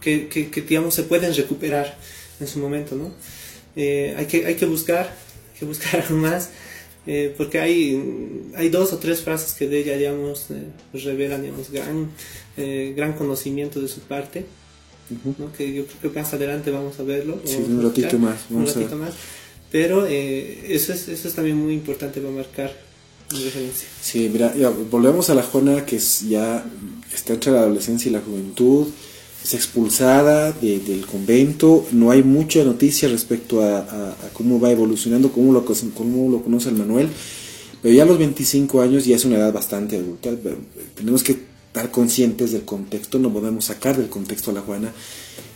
que, 0.00 0.28
que, 0.28 0.62
digamos, 0.62 0.94
se 0.94 1.04
pueden 1.04 1.34
recuperar 1.34 1.96
en 2.40 2.46
su 2.46 2.58
momento, 2.58 2.94
¿no? 2.94 3.12
hay, 3.76 4.26
que, 4.26 4.46
hay 4.46 4.54
que 4.54 4.66
buscar, 4.66 5.06
hay 5.06 5.58
que 5.58 5.64
buscar 5.64 6.10
más, 6.10 6.50
porque 7.36 7.60
hay, 7.60 8.50
hay 8.54 8.68
dos 8.68 8.92
o 8.92 8.98
tres 8.98 9.20
frases 9.22 9.54
que 9.54 9.66
de 9.66 9.80
ella, 9.80 9.96
digamos, 9.96 10.48
revelan, 10.92 11.42
digamos, 11.42 11.70
gran, 11.70 12.10
gran 12.94 13.14
conocimiento 13.14 13.80
de 13.80 13.88
su 13.88 14.00
parte, 14.00 14.44
que 15.56 15.72
yo 15.72 15.86
creo 15.86 16.12
que 16.12 16.20
más 16.20 16.34
adelante 16.34 16.70
vamos 16.70 16.98
a 17.00 17.02
verlo. 17.02 17.40
Sí, 17.44 17.56
un 17.56 17.82
ratito 17.82 18.18
más. 18.18 18.40
un 18.50 18.66
ratito 18.66 18.96
más 18.96 19.14
pero 19.74 20.06
eh, 20.06 20.66
eso, 20.68 20.92
es, 20.92 21.08
eso 21.08 21.26
es 21.26 21.34
también 21.34 21.56
muy 21.56 21.74
importante 21.74 22.20
para 22.20 22.32
marcar 22.32 22.72
mi 23.32 23.42
referencia. 23.42 23.88
Sí, 24.00 24.30
mira, 24.32 24.54
volvemos 24.88 25.30
a 25.30 25.34
la 25.34 25.42
Jona 25.42 25.84
que 25.84 25.96
es 25.96 26.20
ya 26.28 26.64
está 27.12 27.32
entre 27.32 27.50
la 27.50 27.62
adolescencia 27.62 28.08
y 28.08 28.12
la 28.12 28.20
juventud, 28.20 28.86
es 29.42 29.52
expulsada 29.52 30.52
del 30.52 31.04
convento, 31.06 31.88
no 31.90 32.12
hay 32.12 32.22
mucha 32.22 32.62
noticia 32.62 33.08
respecto 33.08 33.64
a, 33.64 34.14
cómo 34.32 34.60
va 34.60 34.70
evolucionando, 34.70 35.32
cómo 35.32 35.52
lo, 35.52 35.64
cómo 35.64 36.30
lo 36.30 36.44
conoce 36.44 36.68
el 36.68 36.76
Manuel, 36.76 37.08
pero 37.82 37.92
ya 37.92 38.04
a 38.04 38.06
los 38.06 38.18
25 38.18 38.80
años 38.80 39.04
ya 39.04 39.16
es 39.16 39.24
una 39.24 39.38
edad 39.38 39.52
bastante 39.52 39.96
adulta, 39.96 40.30
tenemos 40.94 41.24
que 41.24 41.32
estar 41.66 41.90
conscientes 41.90 42.52
del 42.52 42.64
contexto, 42.64 43.18
no 43.18 43.32
podemos 43.32 43.64
sacar 43.64 43.96
del 43.96 44.08
contexto 44.08 44.52
a 44.52 44.54
la 44.54 44.60
Juana, 44.60 44.92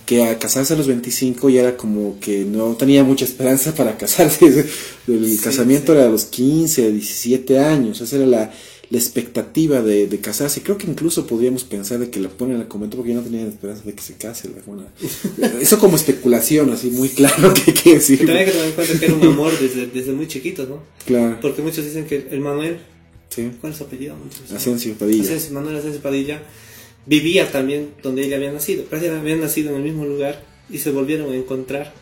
que 0.09 0.25
a 0.25 0.39
casarse 0.39 0.73
a 0.73 0.77
los 0.77 0.87
25 0.87 1.51
ya 1.51 1.61
era 1.61 1.77
como 1.77 2.19
que 2.19 2.47
no 2.47 2.75
tenía 2.77 3.05
mucha 3.05 3.27
esperanza 3.27 3.75
para 3.75 3.99
casarse. 3.99 4.65
El 5.07 5.39
casamiento 5.39 5.93
era 5.93 6.07
a 6.07 6.09
los 6.09 6.25
15, 6.25 6.93
17 6.93 7.59
años, 7.59 8.01
esa 8.01 8.17
era 8.17 8.25
la, 8.25 8.51
la 8.89 8.99
expectativa 8.99 9.83
de, 9.83 10.07
de, 10.07 10.19
casarse. 10.19 10.63
Creo 10.63 10.79
que 10.79 10.87
incluso 10.87 11.27
podríamos 11.27 11.65
pensar 11.65 11.99
de 11.99 12.09
que 12.09 12.21
la 12.21 12.31
ponen 12.31 12.55
en 12.57 12.63
el 12.63 12.69
comentario 12.69 13.03
porque 13.03 13.13
no 13.13 13.21
tenían 13.21 13.49
esperanza 13.49 13.83
de 13.85 13.93
que 13.93 14.03
se 14.03 14.15
case. 14.15 14.49
Eso 15.61 15.79
como 15.79 15.97
especulación, 15.97 16.73
así 16.73 16.89
muy 16.89 17.11
claro 17.11 17.53
que 17.53 17.65
hay 17.67 17.75
que 17.75 17.95
decir. 17.97 18.21
También 18.21 18.39
hay 18.39 18.45
que 18.47 18.53
tener 18.53 18.67
en 18.69 18.73
cuenta 18.73 18.99
que 18.99 19.05
era 19.05 19.15
un 19.15 19.27
amor 19.27 19.53
desde, 19.61 19.89
desde 19.89 20.13
muy 20.15 20.27
chiquito, 20.27 20.65
¿no? 20.65 20.85
Claro. 21.05 21.37
Porque 21.43 21.61
muchos 21.61 21.85
dicen 21.85 22.07
que 22.07 22.29
el 22.31 22.41
Manuel, 22.41 22.79
Sí. 23.29 23.51
¿cuál 23.61 23.73
es 23.73 23.79
su 23.79 23.85
apellido? 23.85 24.17
Asensio 24.57 24.95
Padilla. 24.95 25.23
Asensio, 25.23 25.53
Manuel 25.53 25.77
Asensio 25.77 26.01
Padilla 26.01 26.43
vivía 27.09 27.51
también 27.51 27.91
donde 28.03 28.25
ella 28.25 28.37
había 28.37 28.53
nacido. 28.53 28.85
Prácticamente 28.85 29.31
habían 29.31 29.41
nacido 29.41 29.71
en 29.71 29.77
el 29.77 29.83
mismo 29.83 30.05
lugar 30.05 30.43
y 30.71 30.79
se 30.79 30.91
volvieron 30.91 31.33
a 31.33 31.37
encontrar. 31.37 31.93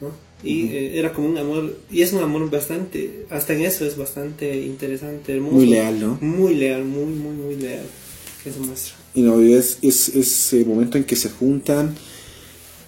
¿no? 0.00 0.10
Y 0.42 0.66
eh, 0.68 0.98
era 0.98 1.12
como 1.12 1.28
un 1.28 1.38
amor, 1.38 1.76
y 1.90 2.02
es 2.02 2.12
un 2.12 2.22
amor 2.22 2.48
bastante, 2.50 3.26
hasta 3.28 3.54
en 3.54 3.62
eso 3.62 3.84
es 3.84 3.96
bastante 3.96 4.56
interesante, 4.62 5.34
hermoso. 5.34 5.56
Muy 5.56 5.66
leal, 5.66 6.00
¿no? 6.00 6.18
Muy 6.20 6.54
leal, 6.54 6.84
muy, 6.84 7.12
muy, 7.12 7.34
muy 7.34 7.56
leal. 7.56 7.84
Que 8.42 8.52
se 8.52 8.60
muestra. 8.60 8.94
Y 9.14 9.22
no, 9.22 9.42
y 9.42 9.52
es, 9.52 9.78
es 9.82 10.08
ese 10.10 10.64
momento 10.64 10.96
en 10.96 11.04
que 11.04 11.16
se 11.16 11.28
juntan. 11.28 11.96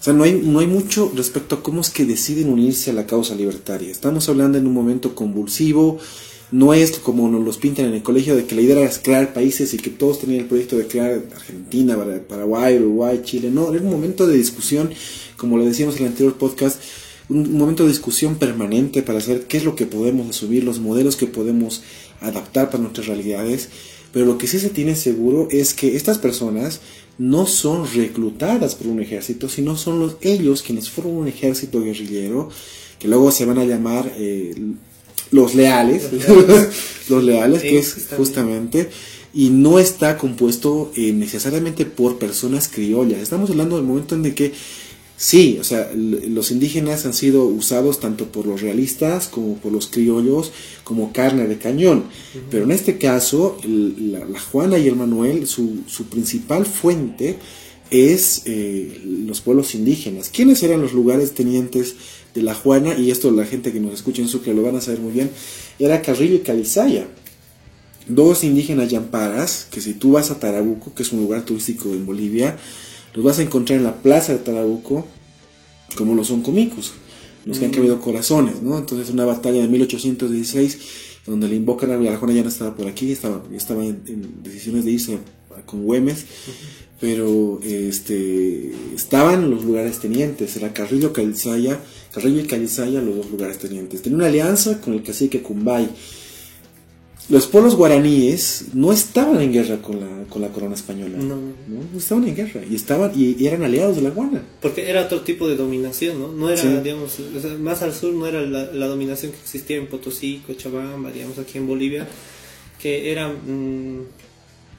O 0.01 0.03
sea, 0.03 0.15
no 0.15 0.23
hay, 0.23 0.33
no 0.33 0.61
hay 0.61 0.67
mucho 0.67 1.13
respecto 1.15 1.57
a 1.57 1.63
cómo 1.63 1.81
es 1.81 1.91
que 1.91 2.05
deciden 2.05 2.51
unirse 2.51 2.91
a 2.91 2.95
la 2.95 3.07
causa 3.07 3.35
libertaria. 3.35 3.91
Estamos 3.91 4.29
hablando 4.29 4.57
en 4.57 4.67
un 4.67 4.73
momento 4.73 5.15
convulsivo. 5.15 5.99
No 6.53 6.75
es 6.75 6.99
como 6.99 7.29
nos 7.29 7.45
los 7.45 7.59
pintan 7.59 7.87
en 7.87 7.95
el 7.95 8.03
colegio 8.03 8.35
de 8.35 8.45
que 8.45 8.55
la 8.57 8.63
idea 8.63 8.81
era 8.81 8.91
crear 9.03 9.33
países 9.33 9.73
y 9.73 9.77
que 9.77 9.91
todos 9.91 10.19
tenían 10.21 10.41
el 10.41 10.47
proyecto 10.47 10.77
de 10.77 10.87
crear 10.87 11.23
Argentina, 11.35 11.97
Para- 11.97 12.21
Paraguay, 12.23 12.77
Uruguay, 12.79 13.21
Chile. 13.25 13.51
No, 13.51 13.73
era 13.73 13.83
un 13.85 13.91
momento 13.91 14.27
de 14.27 14.37
discusión, 14.37 14.91
como 15.37 15.57
lo 15.59 15.65
decíamos 15.65 15.97
en 15.97 16.03
el 16.03 16.09
anterior 16.09 16.35
podcast, 16.35 16.81
un, 17.29 17.39
un 17.47 17.59
momento 17.59 17.85
de 17.85 17.91
discusión 17.91 18.35
permanente 18.35 19.03
para 19.03 19.21
saber 19.21 19.45
qué 19.47 19.59
es 19.59 19.65
lo 19.65 19.77
que 19.77 19.87
podemos 19.87 20.29
asumir, 20.29 20.65
los 20.65 20.81
modelos 20.81 21.15
que 21.17 21.27
podemos 21.29 21.83
adaptar 22.21 22.69
para 22.71 22.83
nuestras 22.83 23.07
realidades. 23.07 23.69
Pero 24.13 24.27
lo 24.27 24.37
que 24.39 24.49
sí 24.49 24.59
se 24.59 24.71
tiene 24.71 24.97
seguro 24.97 25.47
es 25.53 25.73
que 25.73 25.95
estas 25.95 26.19
personas 26.19 26.81
no 27.17 27.47
son 27.47 27.87
reclutadas 27.95 28.75
por 28.75 28.89
un 28.89 29.01
ejército, 29.01 29.49
sino 29.49 29.77
son 29.77 30.01
los, 30.01 30.17
ellos 30.21 30.63
quienes 30.63 30.91
forman 30.91 31.15
un 31.15 31.29
ejército 31.29 31.81
guerrillero, 31.81 32.49
que 32.99 33.07
luego 33.07 33.31
se 33.31 33.45
van 33.45 33.59
a 33.59 33.65
llamar 33.65 34.13
eh, 34.19 34.53
los 35.31 35.55
leales, 35.55 36.09
los 37.09 37.25
leales, 37.25 37.63
que 37.63 37.79
es 37.79 38.09
justamente, 38.17 38.91
y 39.33 39.51
no 39.51 39.79
está 39.79 40.19
compuesto 40.19 40.93
eh, 40.97 41.13
necesariamente 41.13 41.87
por 41.87 42.19
personas 42.19 42.69
criollas. 42.69 43.21
Estamos 43.21 43.51
hablando 43.51 43.77
del 43.77 43.85
momento 43.85 44.15
en 44.15 44.23
de 44.23 44.35
que 44.35 44.53
Sí, 45.23 45.59
o 45.61 45.65
sea, 45.65 45.91
los 45.95 46.51
indígenas 46.51 47.05
han 47.05 47.13
sido 47.13 47.45
usados 47.45 48.01
tanto 48.01 48.33
por 48.33 48.47
los 48.47 48.63
realistas 48.63 49.29
como 49.29 49.59
por 49.59 49.71
los 49.71 49.87
criollos 49.89 50.51
como 50.83 51.13
carne 51.13 51.47
de 51.47 51.59
cañón. 51.59 52.05
Pero 52.51 52.65
en 52.65 52.71
este 52.71 52.97
caso, 52.97 53.59
el- 53.63 54.13
la, 54.13 54.25
la 54.25 54.41
Juana 54.41 54.79
y 54.79 54.89
el 54.89 54.97
Manuel, 54.97 55.47
su, 55.47 55.81
su 55.87 56.05
principal 56.05 56.65
fuente 56.65 57.37
es 57.91 58.45
eh, 58.47 58.99
los 59.27 59.43
pueblos 59.43 59.75
indígenas. 59.75 60.31
¿Quiénes 60.33 60.63
eran 60.63 60.81
los 60.81 60.95
lugares 60.95 61.33
tenientes 61.33 61.97
de 62.35 62.43
la 62.43 62.55
Juana? 62.55 62.97
Y 62.97 63.11
esto 63.11 63.31
la 63.31 63.45
gente 63.45 63.73
que 63.73 63.81
nos 63.81 63.95
escucha 63.95 64.23
en 64.23 64.29
Sucre 64.29 64.55
lo 64.55 64.63
van 64.63 64.77
a 64.77 64.81
saber 64.81 65.01
muy 65.01 65.13
bien. 65.13 65.31
Era 65.79 66.03
Carrillo 66.03 66.37
y 66.37 66.41
Calizaya. 66.41 67.07
Dos 68.09 68.45
indígenas 68.45 68.89
yamparas, 68.89 69.67
que 69.71 69.81
si 69.81 69.95
tú 69.95 70.13
vas 70.13 70.31
a 70.31 70.39
Tarabuco, 70.39 70.95
que 70.95 71.03
es 71.03 71.13
un 71.13 71.21
lugar 71.21 71.43
turístico 71.43 71.91
en 71.91 72.07
Bolivia, 72.07 72.57
los 73.15 73.25
vas 73.25 73.39
a 73.39 73.43
encontrar 73.43 73.79
en 73.79 73.85
la 73.85 73.97
plaza 73.97 74.33
de 74.33 74.39
Tarabuco, 74.39 75.07
como 75.97 76.15
lo 76.15 76.25
son 76.25 76.43
comicos, 76.43 76.93
los 77.45 77.59
que 77.59 77.67
han 77.67 77.71
cabido 77.71 78.01
corazones, 78.01 78.63
¿no? 78.63 78.79
Entonces 78.79 79.11
una 79.11 79.25
batalla 79.25 79.63
de 79.63 79.69
1816, 79.69 80.79
donde 81.27 81.49
le 81.49 81.57
invocan 81.57 81.91
a 81.91 81.97
la 81.97 82.17
Juana 82.17 82.35
ya 82.35 82.43
no 82.43 82.49
estaba 82.49 82.75
por 82.75 82.89
aquí, 82.89 83.13
estaba, 83.13 83.43
estaba 83.55 83.85
en, 83.85 84.03
en 84.07 84.43
decisiones 84.43 84.85
de 84.85 84.91
irse 84.91 85.19
con 85.67 85.85
Güemes, 85.85 86.25
pero 87.01 87.61
este 87.63 88.73
estaban 88.95 89.51
los 89.51 89.65
lugares 89.65 89.99
tenientes, 90.01 90.57
era 90.57 90.73
Carrillo, 90.73 91.13
Calizaya, 91.13 91.81
Carrillo 92.13 92.41
y 92.41 92.47
Calizaya 92.47 93.01
los 93.01 93.17
dos 93.17 93.31
lugares 93.31 93.59
tenientes. 93.59 94.03
Tenía 94.03 94.17
una 94.19 94.27
alianza 94.27 94.81
con 94.81 94.95
el 94.95 95.03
cacique 95.03 95.43
Cumbay. 95.43 95.89
Los 97.29 97.47
pueblos 97.47 97.77
guaraníes 97.77 98.67
no 98.75 98.91
estaban 98.93 99.41
en 99.41 99.53
guerra 99.53 99.81
con 99.81 100.01
la, 100.01 100.25
con 100.29 100.43
la 100.43 100.49
corona 100.49 100.75
española. 100.75 101.17
No. 101.17 101.37
¿no? 101.37 101.97
Estaban 101.97 102.27
en 102.27 102.35
guerra 102.35 102.63
y 102.69 102.75
estaban 102.75 103.13
y, 103.15 103.37
y 103.41 103.47
eran 103.47 103.63
aliados 103.63 103.95
de 103.97 104.03
la 104.03 104.11
Guana. 104.11 104.43
Porque 104.61 104.91
era 104.91 105.05
otro 105.05 105.21
tipo 105.21 105.47
de 105.49 105.55
dominación, 105.55 106.19
¿no? 106.19 106.33
No 106.33 106.49
era, 106.51 106.61
Sí. 106.61 106.67
digamos, 106.83 107.19
o 107.21 107.41
sea, 107.41 107.55
más 107.55 107.83
al 107.83 107.95
sur 107.95 108.13
no 108.15 108.27
era 108.27 108.41
la, 108.43 108.73
la 108.73 108.87
dominación 108.89 109.31
que 109.31 109.39
existía 109.39 109.77
en 109.77 109.87
Potosí, 109.87 110.43
Cochabamba, 110.45 111.13
digamos, 111.13 111.39
aquí 111.39 111.59
en 111.59 111.69
Bolivia, 111.69 112.09
que 112.83 113.13
era, 113.13 113.29
mm, 113.29 114.01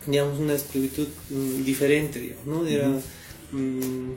digamos, 0.06 0.40
una 0.40 0.54
esclavitud 0.54 1.08
mm, 1.30 1.64
diferente, 1.64 2.20
digamos, 2.20 2.46
¿no? 2.46 2.68
Era 2.68 2.90
mm, 3.52 4.12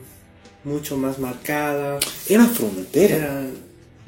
mucho 0.63 0.97
más 0.97 1.19
marcada, 1.19 1.99
Era 2.27 2.45
frontera. 2.47 3.15
era, 3.15 3.47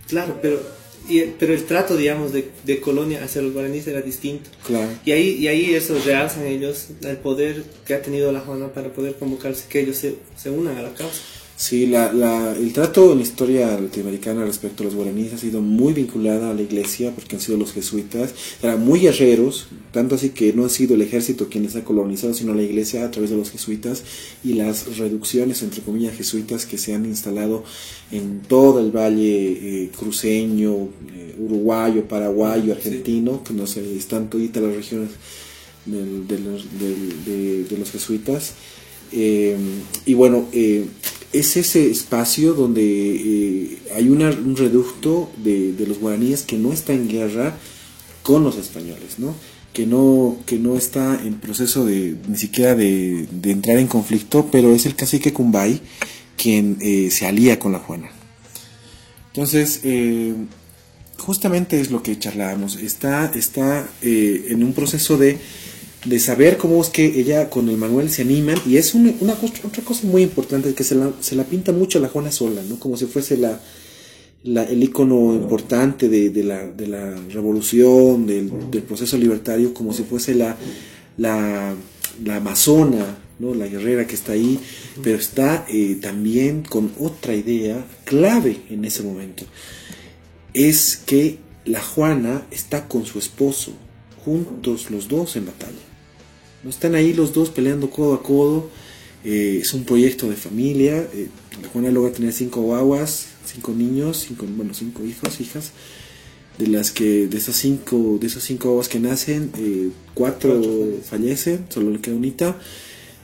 claro, 0.07 0.39
pero, 0.41 0.59
y, 1.07 1.21
pero 1.39 1.53
el 1.53 1.63
trato, 1.65 1.95
digamos, 1.95 2.33
de, 2.33 2.49
de 2.63 2.81
colonia 2.81 3.23
hacia 3.23 3.41
los 3.41 3.53
guaraníes 3.53 3.87
era 3.87 4.01
distinto. 4.01 4.49
Claro. 4.65 4.89
Y 5.05 5.11
ahí, 5.11 5.29
y 5.37 5.47
ahí 5.47 5.73
eso 5.75 5.97
realzan 6.05 6.45
ellos 6.47 6.87
el 7.01 7.17
poder 7.17 7.63
que 7.85 7.93
ha 7.93 8.01
tenido 8.01 8.31
la 8.31 8.41
Juana 8.41 8.73
para 8.73 8.91
poder 8.91 9.15
convocarse, 9.15 9.65
que 9.69 9.81
ellos 9.81 9.97
se, 9.97 10.15
se 10.35 10.49
unan 10.49 10.77
a 10.77 10.81
la 10.81 10.93
causa. 10.93 11.21
Sí, 11.59 11.87
la, 11.87 12.13
la, 12.13 12.55
el 12.55 12.71
trato 12.71 13.11
en 13.13 13.17
la 13.17 13.23
historia 13.23 13.79
latinoamericana 13.81 14.45
respecto 14.45 14.83
a 14.83 14.85
los 14.85 14.93
guaraníes 14.93 15.33
ha 15.33 15.39
sido 15.39 15.59
muy 15.59 15.91
vinculada 15.91 16.51
a 16.51 16.53
la 16.53 16.61
iglesia 16.61 17.11
porque 17.15 17.35
han 17.35 17.41
sido 17.41 17.57
los 17.57 17.73
jesuitas, 17.73 18.35
eran 18.61 18.85
muy 18.85 18.99
guerreros, 18.99 19.67
tanto 19.91 20.13
así 20.13 20.29
que 20.29 20.53
no 20.53 20.65
ha 20.65 20.69
sido 20.69 20.93
el 20.93 21.01
ejército 21.01 21.49
quien 21.49 21.63
les 21.63 21.75
ha 21.75 21.83
colonizado, 21.83 22.35
sino 22.35 22.53
la 22.53 22.61
iglesia 22.61 23.03
a 23.05 23.09
través 23.09 23.31
de 23.31 23.37
los 23.37 23.49
jesuitas 23.49 24.03
y 24.43 24.53
las 24.53 24.97
reducciones, 24.99 25.63
entre 25.63 25.81
comillas, 25.81 26.15
jesuitas 26.15 26.67
que 26.67 26.77
se 26.77 26.93
han 26.93 27.05
instalado 27.07 27.63
en 28.11 28.41
todo 28.47 28.79
el 28.79 28.91
valle 28.95 29.47
eh, 29.85 29.89
cruceño, 29.97 30.89
eh, 31.15 31.35
uruguayo, 31.39 32.07
paraguayo, 32.07 32.71
argentino, 32.73 33.43
que 33.43 33.53
no 33.55 33.65
sé, 33.65 33.97
están 33.97 34.29
toditas 34.29 34.61
las 34.61 34.75
regiones 34.75 35.09
del- 35.87 36.27
de, 36.27 36.37
los, 36.37 36.65
del- 36.79 37.25
de- 37.25 37.63
de 37.63 37.77
los 37.79 37.89
jesuitas. 37.89 38.53
Eh, 39.11 39.55
y 40.05 40.13
bueno, 40.13 40.47
eh, 40.51 40.85
es 41.33 41.57
ese 41.57 41.89
espacio 41.91 42.53
donde 42.53 42.81
eh, 42.83 43.77
hay 43.95 44.09
una- 44.09 44.29
un 44.31 44.55
reducto 44.55 45.29
de, 45.43 45.73
de 45.73 45.85
los 45.87 45.99
guaraníes 45.99 46.43
que 46.43 46.57
no 46.57 46.71
está 46.73 46.93
en 46.93 47.07
guerra 47.09 47.57
con 48.23 48.43
los 48.43 48.57
españoles, 48.57 49.19
¿no? 49.19 49.35
Que 49.73 49.85
no, 49.85 50.37
que 50.45 50.57
no 50.57 50.75
está 50.75 51.21
en 51.23 51.35
proceso 51.35 51.85
de 51.85 52.15
ni 52.27 52.37
siquiera 52.37 52.75
de, 52.75 53.27
de 53.31 53.51
entrar 53.51 53.77
en 53.77 53.87
conflicto, 53.87 54.47
pero 54.51 54.73
es 54.73 54.85
el 54.85 54.95
cacique 54.95 55.33
Cumbay 55.33 55.81
quien 56.35 56.77
eh, 56.81 57.09
se 57.11 57.25
alía 57.25 57.59
con 57.59 57.71
la 57.73 57.79
Juana. 57.79 58.09
Entonces, 59.33 59.81
eh, 59.83 60.33
justamente 61.17 61.79
es 61.79 61.91
lo 61.91 62.01
que 62.03 62.17
charlábamos. 62.17 62.75
Está, 62.77 63.31
está 63.35 63.87
eh, 64.01 64.45
en 64.49 64.63
un 64.63 64.73
proceso 64.73 65.17
de, 65.17 65.37
de 66.05 66.19
saber 66.19 66.57
cómo 66.57 66.81
es 66.81 66.89
que 66.89 67.05
ella 67.19 67.49
con 67.49 67.69
el 67.69 67.77
Manuel 67.77 68.09
se 68.09 68.21
animan. 68.21 68.57
Y 68.65 68.77
es 68.77 68.93
una, 68.93 69.13
una 69.19 69.33
otra 69.33 69.83
cosa 69.83 70.07
muy 70.07 70.23
importante 70.23 70.73
que 70.73 70.83
se 70.83 70.95
la, 70.95 71.11
se 71.19 71.35
la 71.35 71.43
pinta 71.43 71.71
mucho 71.71 71.97
a 71.97 72.01
la 72.01 72.09
Juana 72.09 72.31
sola, 72.31 72.61
¿no? 72.67 72.79
Como 72.79 72.95
si 72.97 73.05
fuese 73.05 73.37
la, 73.37 73.59
la- 74.43 74.63
el 74.63 74.81
icono 74.83 75.33
importante 75.33 76.07
de, 76.07 76.29
de 76.29 76.43
la, 76.43 76.65
de 76.67 76.87
la 76.87 77.15
revolución, 77.33 78.25
del, 78.27 78.51
del 78.71 78.83
proceso 78.83 79.17
libertario, 79.17 79.73
como 79.73 79.91
si 79.93 80.03
fuese 80.03 80.35
la, 80.35 80.55
la, 81.17 81.73
la 82.23 82.35
amazona, 82.37 83.17
¿no? 83.39 83.53
la 83.53 83.67
guerrera 83.67 84.07
que 84.07 84.15
está 84.15 84.31
ahí, 84.33 84.59
pero 85.03 85.17
está 85.17 85.65
eh, 85.69 85.97
también 86.01 86.63
con 86.63 86.91
otra 86.99 87.35
idea 87.35 87.85
clave 88.05 88.61
en 88.69 88.85
ese 88.85 89.03
momento. 89.03 89.43
Es 90.53 90.95
que 91.05 91.37
la 91.65 91.81
Juana 91.81 92.47
está 92.51 92.87
con 92.87 93.05
su 93.05 93.19
esposo, 93.19 93.73
juntos 94.23 94.89
los 94.89 95.07
dos 95.07 95.35
en 95.35 95.45
batalla. 95.47 95.86
No 96.63 96.69
están 96.69 96.95
ahí 96.95 97.13
los 97.13 97.33
dos 97.33 97.49
peleando 97.49 97.89
codo 97.89 98.13
a 98.13 98.23
codo. 98.23 98.69
eh, 99.23 99.59
es 99.61 99.73
un 99.73 99.83
proyecto 99.83 100.29
de 100.29 100.35
familia. 100.35 101.07
eh, 101.13 101.27
la 101.61 101.69
Juana 101.69 101.91
logra 101.91 102.11
tener 102.11 102.33
cinco 102.33 102.61
guaguas, 102.61 103.27
cinco 103.45 103.73
niños, 103.73 104.25
cinco, 104.27 104.45
bueno, 104.55 104.73
cinco 104.73 105.03
hijos, 105.03 105.39
hijas. 105.41 105.71
De 106.57 106.67
las 106.67 106.91
que, 106.91 107.27
de 107.27 107.37
esas 107.37 107.55
cinco, 107.55 108.17
de 108.19 108.27
esos 108.27 108.43
cinco 108.43 108.69
guaguas 108.69 108.89
que 108.89 108.99
nacen, 108.99 109.51
eh, 109.57 109.89
cuatro 110.13 110.59
Cuatro 110.59 110.99
fallecen, 111.03 111.65
solo 111.69 111.91
le 111.91 111.99
queda 111.99 112.15
unita. 112.15 112.59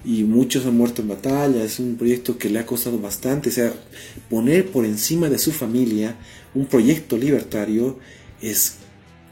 Y 0.06 0.24
muchos 0.24 0.66
han 0.66 0.78
muerto 0.78 1.02
en 1.02 1.08
batalla. 1.08 1.64
Es 1.64 1.80
un 1.80 1.96
proyecto 1.96 2.38
que 2.38 2.50
le 2.50 2.60
ha 2.60 2.66
costado 2.66 3.00
bastante. 3.00 3.50
O 3.50 3.52
sea, 3.52 3.74
poner 4.30 4.70
por 4.70 4.86
encima 4.86 5.30
de 5.30 5.40
su 5.40 5.52
familia 5.52 6.18
un 6.54 6.66
proyecto 6.66 7.18
libertario 7.18 7.98
es 8.42 8.76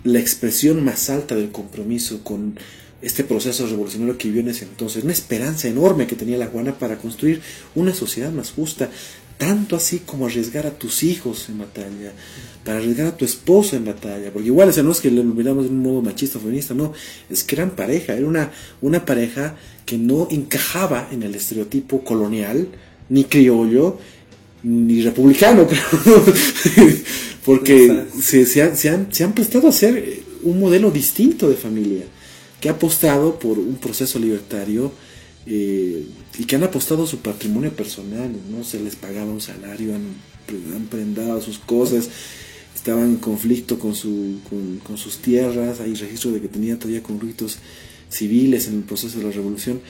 la 0.04 0.20
expresión 0.20 0.84
más 0.84 1.10
alta 1.10 1.36
del 1.36 1.52
compromiso 1.52 2.24
con 2.24 2.58
este 3.02 3.24
proceso 3.24 3.66
revolucionario 3.68 4.18
que 4.18 4.28
vivió 4.28 4.42
en 4.42 4.50
ese 4.50 4.66
entonces, 4.66 5.04
una 5.04 5.14
esperanza 5.14 5.68
enorme 5.68 6.08
que 6.08 6.16
tenía 6.16 6.38
la 6.38 6.48
Juana 6.48 6.78
para 6.78 6.98
construir 6.98 7.42
una 7.76 7.94
sociedad 7.94 8.32
más 8.32 8.52
justa, 8.52 8.90
tanto 9.38 9.76
así 9.76 10.00
como 10.06 10.28
arriesgar 10.28 10.68
a 10.68 10.78
tus 10.78 11.02
hijos 11.02 11.50
en 11.50 11.58
batalla, 11.58 12.14
para 12.64 12.78
arriesgar 12.78 13.08
a 13.08 13.18
tu 13.18 13.26
esposo 13.26 13.76
en 13.76 13.86
batalla, 13.86 14.32
porque 14.32 14.50
igual 14.50 14.70
ese 14.70 14.84
no 14.84 14.92
es 14.92 15.00
que 15.00 15.10
lo 15.10 15.24
miramos 15.24 15.64
de 15.64 15.72
un 15.72 15.82
modo 15.82 16.04
machista 16.04 16.38
o 16.38 16.42
feminista, 16.42 16.76
no, 16.76 16.94
es 17.28 17.44
que 17.44 17.56
eran 17.56 17.72
pareja, 17.72 18.14
era 18.14 18.28
una, 18.28 18.52
una 18.82 19.04
pareja 19.04 19.56
que 19.86 19.98
no 19.98 20.28
encajaba 20.30 21.10
en 21.12 21.24
el 21.24 21.34
estereotipo 21.34 22.04
colonial, 22.04 22.68
ni 23.10 23.24
criollo, 23.24 23.98
ni 24.62 25.02
republicano, 25.02 25.68
porque 27.46 28.04
se, 28.22 28.46
se, 28.46 28.62
han, 28.62 28.78
se, 28.78 28.90
han, 28.90 29.12
se 29.12 29.24
han 29.24 29.34
prestado 29.34 29.68
a 29.68 29.72
ser 29.72 30.22
un 30.44 30.60
modelo 30.60 30.92
distinto 30.92 31.50
de 31.50 31.56
familia, 31.56 32.04
que 32.62 32.70
ha 32.70 32.74
apostado 32.74 33.40
por 33.40 33.58
un 33.58 33.76
proceso 33.76 34.20
libertario 34.20 34.92
eh, 35.48 36.06
y 36.38 36.46
que 36.46 36.56
han 36.56 36.64
apostado 36.64 37.08
su 37.08 37.18
patrimonio 37.18 37.72
personal, 37.72 38.32
no 38.50 38.64
se 38.64 38.80
les 38.80 38.96
pagaba 38.96 39.32
un 39.32 39.42
salario, 39.42 39.96
han, 39.96 40.14
han 40.76 40.86
prendado 40.86 41.42
sus 41.42 41.58
cosas, 41.58 42.10
estaban 42.76 43.06
en 43.06 43.16
conflicto 43.18 43.80
con, 43.80 43.96
su, 43.96 44.40
con, 44.84 44.98
sus 44.98 45.18
tierras, 45.18 45.80
hay 45.80 45.96
registro 45.96 46.32
de 46.32 46.40
que 46.40 46.48
tenía 46.48 46.78
todavía 46.78 47.02
conflictos 47.02 47.58
civiles 48.10 48.68
en 48.68 48.78
el 48.78 48.84
proceso 48.84 49.18
de 49.18 49.26
la 49.26 49.32
revolución, 49.32 49.82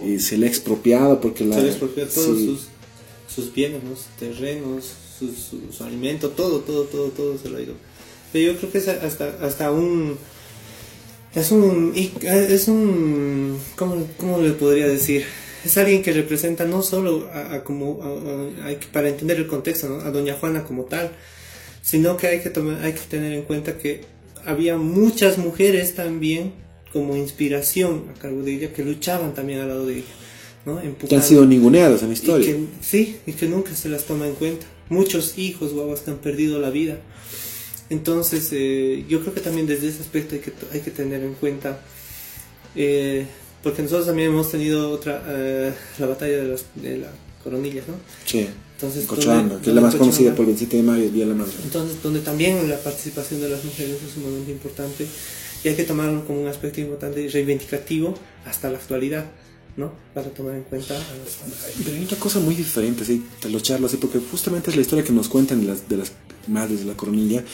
eh, 0.00 0.20
se 0.20 0.38
le 0.38 0.46
ha 0.46 0.48
expropiado 0.48 1.20
porque 1.20 1.44
la... 1.44 1.56
Se 1.56 1.62
le 1.62 1.68
expropiado 1.70 2.10
todos 2.10 2.38
sus, 2.38 2.60
sus, 3.34 3.52
bienes, 3.52 3.80
terrenos, 4.20 4.84
su, 5.18 5.32
su, 5.72 5.82
alimento, 5.82 6.30
todo, 6.30 6.60
todo, 6.60 6.84
todo, 6.84 7.08
todo 7.08 7.36
se 7.38 7.48
lo 7.48 7.58
ha 7.58 7.62
ido. 7.62 7.74
Pero 8.32 8.52
yo 8.52 8.58
creo 8.58 8.70
que 8.70 8.78
es 8.78 8.86
hasta, 8.86 9.44
hasta 9.44 9.72
un 9.72 10.16
es 11.34 11.50
un, 11.50 11.92
es 11.94 12.68
un, 12.68 13.58
¿cómo, 13.76 14.06
¿cómo, 14.18 14.40
le 14.40 14.52
podría 14.52 14.86
decir? 14.86 15.24
Es 15.64 15.76
alguien 15.78 16.02
que 16.02 16.12
representa 16.12 16.64
no 16.64 16.82
solo 16.82 17.28
a, 17.32 17.64
como, 17.64 18.00
para 18.92 19.08
entender 19.08 19.38
el 19.38 19.46
contexto, 19.46 20.00
a 20.04 20.10
Doña 20.10 20.34
Juana 20.34 20.62
como 20.62 20.84
tal, 20.84 21.10
sino 21.82 22.16
que 22.16 22.28
hay 22.28 22.40
que, 22.40 22.50
tomar, 22.50 22.82
hay 22.82 22.92
que 22.92 23.00
tener 23.00 23.32
en 23.32 23.42
cuenta 23.42 23.78
que 23.78 24.02
había 24.44 24.76
muchas 24.76 25.38
mujeres 25.38 25.94
también 25.94 26.52
como 26.92 27.16
inspiración 27.16 28.04
a 28.14 28.18
cargo 28.18 28.42
de 28.42 28.54
ella 28.54 28.72
que 28.72 28.84
luchaban 28.84 29.34
también 29.34 29.60
al 29.60 29.68
lado 29.68 29.86
de 29.86 29.96
ella. 29.96 30.14
¿no? 30.64 30.80
que 31.08 31.14
han 31.14 31.22
sido 31.22 31.44
ninguneadas 31.44 32.02
en 32.02 32.08
la 32.08 32.14
historia. 32.14 32.56
sí, 32.80 33.16
y 33.26 33.32
que 33.32 33.46
nunca 33.46 33.74
se 33.74 33.88
las 33.88 34.04
toma 34.04 34.26
en 34.26 34.34
cuenta. 34.34 34.66
Muchos 34.88 35.36
hijos 35.36 35.72
guaguas 35.72 36.00
que 36.00 36.10
han 36.10 36.18
perdido 36.18 36.58
la 36.58 36.70
vida 36.70 36.98
entonces, 37.90 38.48
eh, 38.52 39.04
yo 39.08 39.20
creo 39.20 39.34
que 39.34 39.40
también 39.40 39.66
desde 39.66 39.88
ese 39.88 40.02
aspecto 40.02 40.34
hay 40.34 40.40
que, 40.40 40.52
hay 40.72 40.80
que 40.80 40.90
tener 40.90 41.22
en 41.22 41.34
cuenta, 41.34 41.80
eh, 42.74 43.26
porque 43.62 43.82
nosotros 43.82 44.06
también 44.06 44.30
hemos 44.30 44.50
tenido 44.50 44.90
otra, 44.90 45.22
eh, 45.26 45.72
la 45.98 46.06
batalla 46.06 46.36
de, 46.38 46.48
las, 46.48 46.64
de 46.74 46.98
la 46.98 47.10
coronilla, 47.42 47.82
¿no? 47.86 47.94
Sí. 48.24 48.48
Entonces, 48.74 49.06
Cochabamba, 49.06 49.60
que 49.60 49.70
es 49.70 49.74
la 49.74 49.80
más 49.80 49.94
conocida 49.94 50.32
por 50.32 50.40
el 50.40 50.46
27 50.46 50.78
de 50.78 50.82
mayo, 50.82 51.10
Día 51.10 51.24
de 51.24 51.30
la 51.30 51.36
Madre. 51.36 51.52
Entonces, 51.62 52.02
donde 52.02 52.20
también 52.20 52.68
la 52.68 52.78
participación 52.78 53.40
de 53.40 53.48
las 53.48 53.64
mujeres 53.64 53.96
es 54.04 54.12
sumamente 54.12 54.50
importante 54.50 55.06
y 55.62 55.68
hay 55.68 55.76
que 55.76 55.84
tomarlo 55.84 56.24
como 56.26 56.42
un 56.42 56.48
aspecto 56.48 56.80
importante 56.80 57.22
y 57.22 57.28
reivindicativo 57.28 58.14
hasta 58.44 58.70
la 58.70 58.78
actualidad. 58.78 59.26
¿no? 59.76 59.92
Para 60.14 60.28
tomar 60.28 60.54
en 60.54 60.62
cuenta. 60.62 60.94
Pero 61.84 61.96
hay 61.96 62.04
una 62.04 62.16
cosa 62.16 62.38
muy 62.38 62.54
diferente, 62.54 63.04
¿sí? 63.04 63.24
Te 63.40 63.48
lo 63.48 63.58
charlo 63.58 63.88
así, 63.88 63.96
porque 63.96 64.20
justamente 64.20 64.70
es 64.70 64.76
la 64.76 64.82
historia 64.82 65.04
que 65.04 65.12
nos 65.12 65.28
cuentan 65.28 65.62
de 65.62 65.66
las, 65.66 65.88
de 65.88 65.96
las 65.96 66.12
madres 66.48 66.80
de 66.80 66.86
la 66.86 66.94
coronilla. 66.94 67.44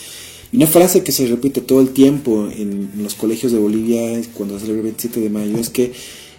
Y 0.53 0.57
una 0.57 0.67
frase 0.67 1.03
que 1.03 1.13
se 1.13 1.27
repite 1.27 1.61
todo 1.61 1.81
el 1.81 1.91
tiempo 1.91 2.49
en, 2.51 2.91
los 2.99 3.15
colegios 3.15 3.53
de 3.53 3.59
Bolivia 3.59 4.21
cuando 4.35 4.55
se 4.55 4.63
celebra 4.63 4.81
el 4.81 4.95
27 4.95 5.21
de 5.21 5.31
mayo 5.31 5.59
es 5.59 5.71
que 5.71 5.93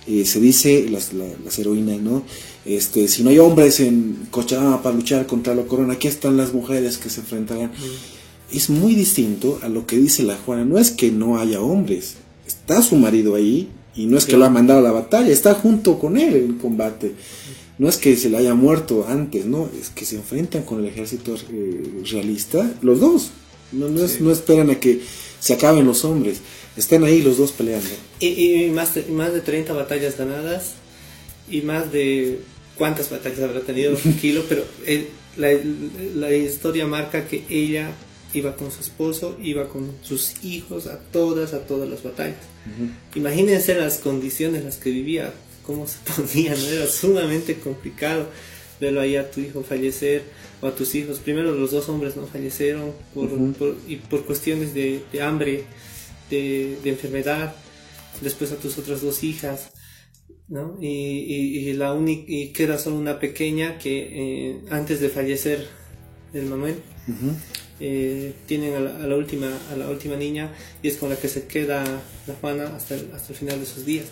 eh, 0.08 0.26
se 0.26 0.40
dice, 0.40 0.88
las, 0.90 1.12
las, 1.14 1.60
heroínas, 1.60 2.00
¿no? 2.00 2.24
Este, 2.66 3.08
si 3.08 3.24
no 3.24 3.30
hay 3.30 3.40
hombres 3.40 3.80
en 3.80 4.28
Cochabamba 4.30 4.82
para 4.82 4.96
luchar 4.96 5.26
contra 5.28 5.56
la 5.56 5.64
corona, 5.64 5.94
aquí 5.94 6.08
están 6.08 6.38
las 6.38 6.54
mujeres 6.54 6.98
que 6.98 7.10
se 7.10 7.22
enfrentarán. 7.22 7.72
Mm. 7.72 8.56
Es 8.56 8.70
muy 8.70 8.96
distinto 8.96 9.60
a 9.62 9.70
lo 9.70 9.86
que 9.86 9.98
dice 9.98 10.24
la 10.24 10.38
Juana. 10.38 10.66
No 10.66 10.78
es 10.78 10.92
que 10.92 11.12
no 11.12 11.40
haya 11.40 11.62
hombres, 11.62 12.16
está 12.46 12.82
su 12.82 12.96
marido 12.96 13.36
ahí, 13.36 13.70
y 13.96 14.06
no 14.06 14.18
es 14.18 14.26
que 14.26 14.38
lo 14.38 14.46
ha 14.46 14.50
mandado 14.50 14.80
a 14.80 14.84
la 14.84 14.92
batalla, 14.92 15.30
está 15.30 15.54
junto 15.54 16.00
con 16.00 16.18
él 16.18 16.36
en 16.36 16.54
combate. 16.58 17.14
No 17.82 17.90
es 17.90 17.98
que 17.98 18.16
se 18.16 18.30
le 18.30 18.38
haya 18.38 18.54
muerto 18.54 19.08
antes, 19.10 19.48
no, 19.48 19.68
es 19.82 19.90
que 19.90 20.06
se 20.06 20.16
enfrentan 20.16 20.62
con 20.62 20.82
el 20.82 20.86
ejército 20.86 21.36
eh, 21.36 22.04
realista, 22.12 22.72
los 22.84 23.00
dos. 23.00 23.32
No, 23.72 23.88
no, 23.88 24.32
esperan 24.32 24.70
a 24.70 24.80
que 24.80 25.02
se 25.40 25.54
acaben 25.54 25.88
los 25.88 26.06
hombres, 26.06 26.42
están 26.78 27.04
ahí 27.04 27.24
los 27.24 27.40
dos 27.40 27.52
peleando. 27.52 27.90
Y, 28.20 28.70
más, 28.70 28.94
de, 28.94 29.06
más 29.06 29.34
de 29.34 29.42
30 29.42 29.74
batallas 29.74 30.16
ganadas 30.16 30.74
y 31.50 31.62
más 31.62 31.92
de 31.92 32.42
cuántas 32.78 33.10
batallas 33.10 33.40
habrá 33.40 33.62
tenido 33.62 33.98
Kilo, 34.22 34.44
pero 34.48 34.64
la, 35.38 35.50
la 36.14 36.32
historia 36.36 36.86
marca 36.86 37.28
que 37.28 37.46
ella 37.50 37.96
iba 38.36 38.56
con 38.58 38.70
su 38.70 38.82
esposo, 38.82 39.40
iba 39.42 39.68
con 39.70 39.92
sus 40.04 40.44
hijos 40.44 40.86
a 40.86 41.00
todas, 41.00 41.56
a 41.56 41.66
todas 41.66 41.90
las 41.90 42.04
batallas. 42.04 42.38
Imagínense 43.16 43.74
las 43.74 43.98
condiciones 43.98 44.60
en 44.60 44.66
las 44.68 44.78
que 44.78 44.92
vivía, 44.92 45.34
cómo 45.66 45.88
se 45.88 45.98
ponía, 46.16 46.56
¿no? 46.56 46.66
era 46.68 46.88
sumamente 46.88 47.56
complicado 47.60 48.28
verlo 48.80 49.00
ahí 49.00 49.16
a 49.16 49.30
tu 49.30 49.40
hijo 49.40 49.64
fallecer 49.64 50.24
o 50.60 50.68
a 50.68 50.76
tus 50.76 50.96
hijos. 50.96 51.20
Primero 51.20 51.54
los 51.54 51.72
dos 51.72 51.88
hombres 51.88 52.16
no 52.16 52.26
fallecieron 52.26 52.92
por, 53.14 53.30
y 53.88 53.98
por 53.98 54.26
cuestiones 54.26 54.74
de, 54.74 55.04
hambre, 55.22 55.66
de, 56.30 56.78
enfermedad, 56.84 57.56
después 58.22 58.52
a 58.52 58.58
tus 58.58 58.78
otras 58.78 59.02
dos 59.02 59.24
hijas. 59.24 59.70
¿no? 60.48 60.78
Y, 60.82 60.88
y, 60.90 61.74
la 61.74 61.98
y 62.06 62.52
queda 62.52 62.78
solo 62.78 62.98
una 62.98 63.20
pequeña 63.20 63.78
que 63.78 64.50
eh, 64.50 64.62
antes 64.70 65.00
de 65.00 65.08
fallecer 65.08 65.68
el 66.34 66.46
Manuel, 66.46 66.76
eh, 67.84 68.34
tienen 68.46 68.76
a 68.76 68.80
la, 68.80 69.16
última 69.16 69.48
a 69.74 69.76
la 69.76 69.90
última 69.90 70.16
niña 70.16 70.52
y 70.84 70.88
es 70.88 70.98
con 70.98 71.10
la 71.10 71.16
que 71.16 71.28
se 71.28 71.46
queda 71.46 71.84
la 72.28 72.34
Juana 72.36 72.76
hasta 72.76 72.94
el, 72.94 73.08
hasta 73.12 73.34
el 73.34 73.40
final 73.40 73.60
de 73.60 73.66
sus 73.66 73.84
días 73.84 74.06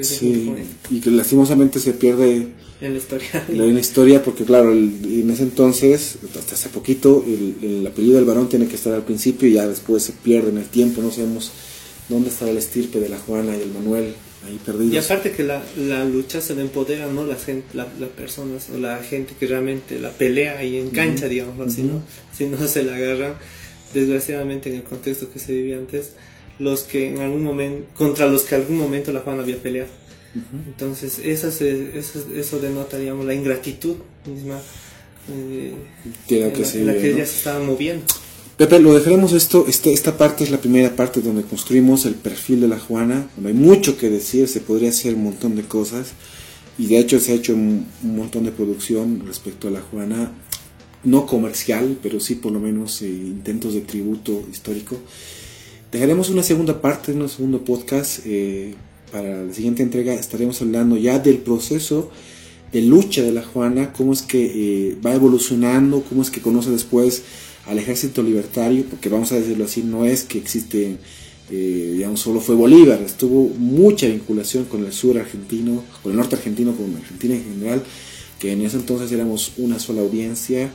sí, 0.00 0.54
y 0.88 1.00
que 1.00 1.10
lastimosamente 1.10 1.80
se 1.80 1.94
pierde 1.94 2.46
en 2.80 2.92
la 2.92 2.98
historia. 2.98 3.44
en 3.48 3.74
la 3.74 3.80
historia 3.80 4.22
porque 4.22 4.44
claro 4.44 4.72
en 4.72 5.28
ese 5.32 5.42
entonces 5.42 6.16
hasta 6.38 6.54
hace 6.54 6.68
poquito 6.68 7.24
el, 7.26 7.84
apellido 7.88 8.16
del 8.18 8.24
varón 8.24 8.48
tiene 8.48 8.68
que 8.68 8.76
estar 8.76 8.92
al 8.92 9.02
principio 9.02 9.48
y 9.48 9.54
ya 9.54 9.66
después 9.66 10.04
se 10.04 10.12
pierde 10.12 10.50
en 10.50 10.58
el 10.58 10.66
tiempo 10.66 11.02
no 11.02 11.10
sabemos 11.10 11.50
dónde 12.08 12.30
está 12.30 12.48
el 12.48 12.56
estirpe 12.56 13.00
de 13.00 13.08
la 13.08 13.18
Juana 13.18 13.56
y 13.56 13.62
el 13.62 13.72
Manuel 13.72 14.14
y 14.90 14.96
aparte 14.96 15.32
que 15.32 15.42
la, 15.42 15.62
la 15.76 16.04
lucha 16.04 16.40
se 16.40 16.54
le 16.54 16.62
empodera, 16.62 17.06
¿no? 17.06 17.24
Las, 17.26 17.46
las 17.74 18.08
personas 18.16 18.70
o 18.70 18.78
la 18.78 18.98
gente 19.02 19.34
que 19.38 19.46
realmente 19.46 19.98
la 19.98 20.10
pelea 20.10 20.62
y 20.64 20.76
en 20.76 20.90
cancha, 20.90 21.28
digamos 21.28 21.66
así, 21.66 21.82
¿no? 21.82 22.02
Si 22.32 22.46
no 22.46 22.66
se 22.66 22.84
la 22.84 22.94
agarran, 22.94 23.34
desgraciadamente 23.92 24.70
en 24.70 24.76
el 24.76 24.82
contexto 24.84 25.30
que 25.30 25.38
se 25.38 25.52
vivía 25.52 25.76
antes, 25.76 26.12
los 26.58 26.82
que 26.82 27.08
en 27.08 27.18
algún 27.18 27.42
momento, 27.42 27.88
contra 27.96 28.26
los 28.26 28.42
que 28.42 28.54
en 28.54 28.62
algún 28.62 28.78
momento 28.78 29.12
la 29.12 29.20
Juan 29.20 29.40
había 29.40 29.56
peleado. 29.56 29.90
Entonces, 30.66 31.18
eso, 31.24 31.48
eso, 31.48 32.24
eso, 32.34 32.60
denota, 32.60 32.96
digamos, 32.96 33.26
la 33.26 33.34
ingratitud 33.34 33.96
misma 34.24 34.60
eh, 35.30 35.74
que 36.28 36.40
la, 36.84 36.92
que 36.94 37.10
ella 37.10 37.26
se 37.26 37.38
estaba 37.38 37.58
moviendo. 37.60 38.04
Pepe, 38.58 38.80
lo 38.80 38.92
dejaremos 38.92 39.34
esto, 39.34 39.66
este, 39.68 39.92
esta 39.92 40.18
parte 40.18 40.42
es 40.42 40.50
la 40.50 40.60
primera 40.60 40.96
parte 40.96 41.20
donde 41.20 41.44
construimos 41.44 42.06
el 42.06 42.16
perfil 42.16 42.62
de 42.62 42.66
la 42.66 42.80
Juana, 42.80 43.30
hay 43.44 43.52
mucho 43.52 43.96
que 43.96 44.10
decir, 44.10 44.48
se 44.48 44.58
podría 44.58 44.88
hacer 44.88 45.14
un 45.14 45.22
montón 45.22 45.54
de 45.54 45.62
cosas, 45.62 46.08
y 46.76 46.88
de 46.88 46.98
hecho 46.98 47.20
se 47.20 47.30
ha 47.30 47.34
hecho 47.36 47.54
un, 47.54 47.86
montón 48.02 48.46
de 48.46 48.50
producción 48.50 49.22
respecto 49.24 49.68
a 49.68 49.70
la 49.70 49.80
Juana, 49.80 50.32
no 51.04 51.24
comercial, 51.24 51.98
pero 52.02 52.18
sí 52.18 52.34
por 52.34 52.50
lo 52.50 52.58
menos 52.58 53.00
eh, 53.00 53.06
intentos 53.06 53.74
de 53.74 53.82
tributo 53.82 54.42
histórico. 54.50 54.96
Dejaremos 55.92 56.28
una 56.28 56.42
segunda 56.42 56.80
parte, 56.80 57.12
un 57.12 57.28
segundo 57.28 57.64
podcast, 57.64 58.26
eh, 58.26 58.74
para 59.12 59.44
la 59.44 59.54
siguiente 59.54 59.84
entrega. 59.84 60.14
Estaremos 60.14 60.60
hablando 60.62 60.96
ya 60.96 61.20
del 61.20 61.38
proceso 61.38 62.10
de 62.72 62.82
lucha 62.82 63.22
de 63.22 63.30
la 63.30 63.44
Juana, 63.44 63.92
cómo 63.92 64.12
es 64.12 64.22
que 64.22 64.88
eh, 64.90 64.96
va 65.04 65.14
evolucionando, 65.14 66.02
cómo 66.02 66.22
es 66.22 66.30
que 66.32 66.40
conoce 66.40 66.70
después 66.70 67.22
al 67.68 67.78
ejército 67.78 68.22
libertario, 68.22 68.84
porque 68.88 69.08
vamos 69.08 69.30
a 69.32 69.36
decirlo 69.36 69.66
así, 69.66 69.82
no 69.82 70.06
es 70.06 70.24
que 70.24 70.38
existe, 70.38 70.96
eh, 71.50 71.92
digamos, 71.96 72.20
solo 72.20 72.40
fue 72.40 72.54
Bolívar, 72.54 73.00
estuvo 73.02 73.48
mucha 73.58 74.06
vinculación 74.06 74.64
con 74.64 74.84
el 74.84 74.92
sur 74.92 75.18
argentino, 75.18 75.84
con 76.02 76.12
el 76.12 76.18
norte 76.18 76.36
argentino, 76.36 76.74
con 76.74 76.96
Argentina 76.96 77.34
en 77.34 77.44
general, 77.44 77.82
que 78.38 78.52
en 78.52 78.62
ese 78.62 78.78
entonces 78.78 79.12
éramos 79.12 79.52
una 79.58 79.78
sola 79.78 80.00
audiencia, 80.00 80.70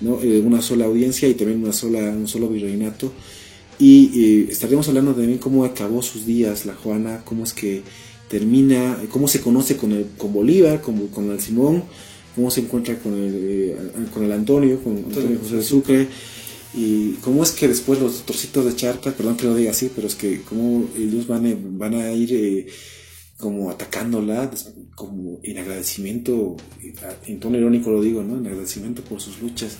¿no? 0.00 0.22
Eh, 0.22 0.40
una 0.40 0.62
sola 0.62 0.84
audiencia 0.84 1.28
y 1.28 1.34
también 1.34 1.62
una 1.62 1.72
sola, 1.72 1.98
un 1.98 2.28
solo 2.28 2.48
virreinato. 2.48 3.12
Y 3.78 4.10
eh, 4.14 4.48
estaremos 4.50 4.86
hablando 4.88 5.14
también 5.14 5.38
cómo 5.38 5.64
acabó 5.64 6.00
sus 6.00 6.26
días 6.26 6.64
la 6.64 6.74
Juana, 6.74 7.22
cómo 7.24 7.44
es 7.44 7.52
que 7.52 7.82
termina, 8.28 8.98
cómo 9.10 9.26
se 9.28 9.40
conoce 9.40 9.76
con, 9.76 9.92
el, 9.92 10.06
con 10.16 10.32
Bolívar, 10.32 10.80
con, 10.80 11.08
con 11.08 11.30
el 11.30 11.40
Simón, 11.40 11.84
cómo 12.36 12.50
se 12.52 12.60
encuentra 12.60 12.96
con 13.00 13.14
el, 13.14 13.90
con 14.14 14.22
el 14.22 14.30
Antonio, 14.32 14.80
con 14.84 14.96
Antonio 14.98 15.38
José 15.42 15.56
de 15.56 15.62
Sucre, 15.64 16.08
Y 16.78 17.12
cómo 17.22 17.42
es 17.42 17.52
que 17.52 17.66
después 17.68 17.98
los 18.00 18.24
trocitos 18.26 18.66
de 18.66 18.76
charca, 18.76 19.10
perdón 19.10 19.36
que 19.38 19.46
lo 19.46 19.54
diga 19.54 19.70
así, 19.70 19.90
pero 19.94 20.06
es 20.06 20.14
que 20.14 20.42
cómo 20.42 20.84
ellos 20.96 21.26
van, 21.26 21.46
a- 21.46 21.56
van 21.58 21.94
a 21.94 22.12
ir 22.12 22.30
eh, 22.34 22.66
como 23.38 23.70
atacándola, 23.70 24.50
como 24.94 25.40
en 25.42 25.56
agradecimiento, 25.58 26.56
en 27.26 27.40
tono 27.40 27.56
irónico 27.56 27.90
lo 27.90 28.02
digo, 28.02 28.22
¿no? 28.22 28.36
En 28.36 28.46
agradecimiento 28.46 29.00
por 29.02 29.20
sus 29.22 29.40
luchas. 29.40 29.72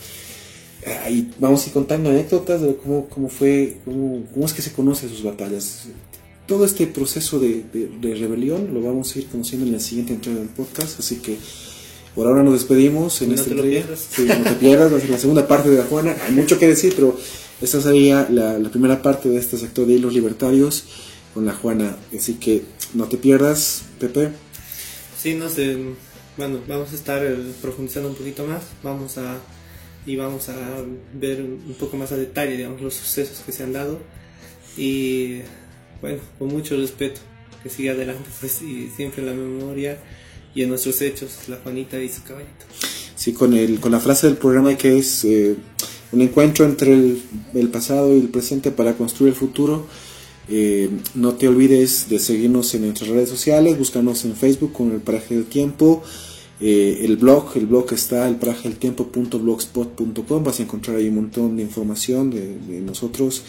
Ahí 1.05 1.31
vamos 1.41 1.65
a 1.65 1.67
ir 1.67 1.73
contando 1.75 2.09
anécdotas 2.11 2.63
de 2.63 2.77
cómo, 2.77 3.09
cómo 3.09 3.29
fue, 3.29 3.79
cómo, 3.85 4.25
cómo 4.33 4.47
es 4.47 4.53
que 4.55 4.63
se 4.63 4.73
conocen 4.73 5.09
sus 5.11 5.23
batallas. 5.23 5.89
Todo 6.47 6.65
este 6.65 6.87
proceso 6.87 7.41
de, 7.41 7.65
de- 7.75 7.91
de 8.01 8.15
rebelión 8.15 8.73
lo 8.73 8.81
vamos 8.81 9.15
a 9.15 9.19
ir 9.19 9.27
conociendo 9.27 9.67
en 9.67 9.73
la 9.73 9.81
siguiente 9.81 10.15
entrega 10.15 10.39
del 10.39 10.49
podcast, 10.49 11.01
así 11.01 11.17
que 11.17 11.37
por 12.17 12.27
ahora 12.27 12.43
nos 12.43 12.55
despedimos 12.55 13.21
en 13.23 13.29
No 13.29 13.35
esta 13.35 13.51
te 13.51 13.55
lo 13.55 13.63
entrega. 13.63 13.97
Sí, 13.97 14.25
no 14.27 14.43
te 14.43 14.57
pierdas, 14.57 14.93
va 14.93 14.97
a 14.97 15.01
ser 15.01 15.11
la 15.11 15.19
segunda 15.19 15.47
parte 15.47 15.69
de 15.69 15.77
la 15.77 15.85
Juana. 15.85 16.17
Hay 16.27 16.33
mucho 16.33 16.59
que 16.59 16.67
decir, 16.67 16.95
pero 16.97 17.17
esta 17.61 17.81
sería 17.81 18.27
la, 18.31 18.59
la 18.59 18.71
primera 18.71 19.03
parte 19.03 19.29
de 19.29 19.37
este 19.37 19.59
sector 19.59 19.87
de 19.87 19.93
hilos 19.93 20.15
libertarios 20.15 20.85
con 21.35 21.45
la 21.45 21.53
Juana. 21.53 21.95
Así 22.17 22.35
que 22.35 22.63
no 22.95 23.05
te 23.05 23.19
pierdas, 23.19 23.83
Pepe. 24.01 24.31
Sí, 25.23 25.35
no 25.35 25.51
sé, 25.51 25.77
bueno, 26.39 26.61
vamos 26.67 26.93
a 26.93 26.95
estar 26.95 27.23
eh, 27.23 27.37
profundizando 27.61 28.09
un 28.09 28.15
poquito 28.15 28.47
más, 28.47 28.63
vamos 28.83 29.19
a 29.19 29.37
y 30.07 30.17
vamos 30.17 30.49
a 30.49 30.55
ver 31.15 31.43
un 31.43 31.75
poco 31.79 31.97
más 31.97 32.13
a 32.13 32.17
detalle, 32.17 32.57
digamos, 32.57 32.81
los 32.81 32.95
sucesos 32.95 33.43
que 33.45 33.53
se 33.53 33.65
han 33.65 33.73
dado 33.73 33.99
y 34.77 35.41
bueno, 36.01 36.21
con 36.39 36.49
mucho 36.49 36.77
respeto, 36.77 37.21
que 37.63 37.71
siga 37.71 37.93
adelante, 37.93 38.29
pues, 38.41 38.63
y 38.63 38.89
siempre 38.95 39.23
en 39.23 39.29
la 39.29 39.35
memoria 39.35 39.99
y 40.57 40.63
en 40.63 40.71
nuestros 40.71 41.01
hechos, 41.03 41.49
la 41.49 41.57
Juanita 41.57 42.03
y 42.03 42.09
su 42.09 42.23
caballito. 42.23 42.65
Sí, 43.15 43.35
con, 43.35 43.53
el, 43.53 43.79
con 43.79 43.93
la 43.93 44.01
frase 44.01 44.27
del 44.27 44.39
programa 44.39 44.75
que 44.77 44.97
es 44.99 45.23
eh, 45.25 45.55
un 46.13 46.23
encuentro 46.23 46.65
entre 46.65 46.95
el, 46.95 47.69
pasado 47.69 48.17
y 48.17 48.19
el 48.19 48.29
presente 48.31 48.71
para 48.71 48.95
construir 48.95 49.35
el 49.35 49.39
futuro. 49.39 49.87
Eh, 50.49 50.89
no 51.15 51.35
te 51.35 51.47
olvides 51.47 52.09
de 52.09 52.19
seguirnos 52.19 52.75
en 52.75 52.87
nuestras 52.87 53.11
redes 53.11 53.29
sociales, 53.29 53.79
buscarnos 53.79 54.25
en 54.25 54.35
Facebook 54.35 54.73
con 54.73 54.93
el 54.93 55.01
paraje 55.01 55.35
del 55.35 55.45
tiempo, 55.45 56.03
eh, 56.61 57.01
el 57.03 57.17
blog, 57.17 57.55
el 57.57 57.67
blog 57.67 57.93
está 57.93 58.27
el 58.27 58.37
paraje 58.37 58.69
del 58.69 58.79
tiempo.blogspot.com, 58.79 60.45
vas 60.45 60.61
a 60.61 60.63
encontrar 60.63 60.97
ahí 60.97 61.09
un 61.09 61.17
montón 61.17 61.57
de 61.57 61.65
información 61.65 62.31
de 62.31 62.81
nosotros 62.81 63.43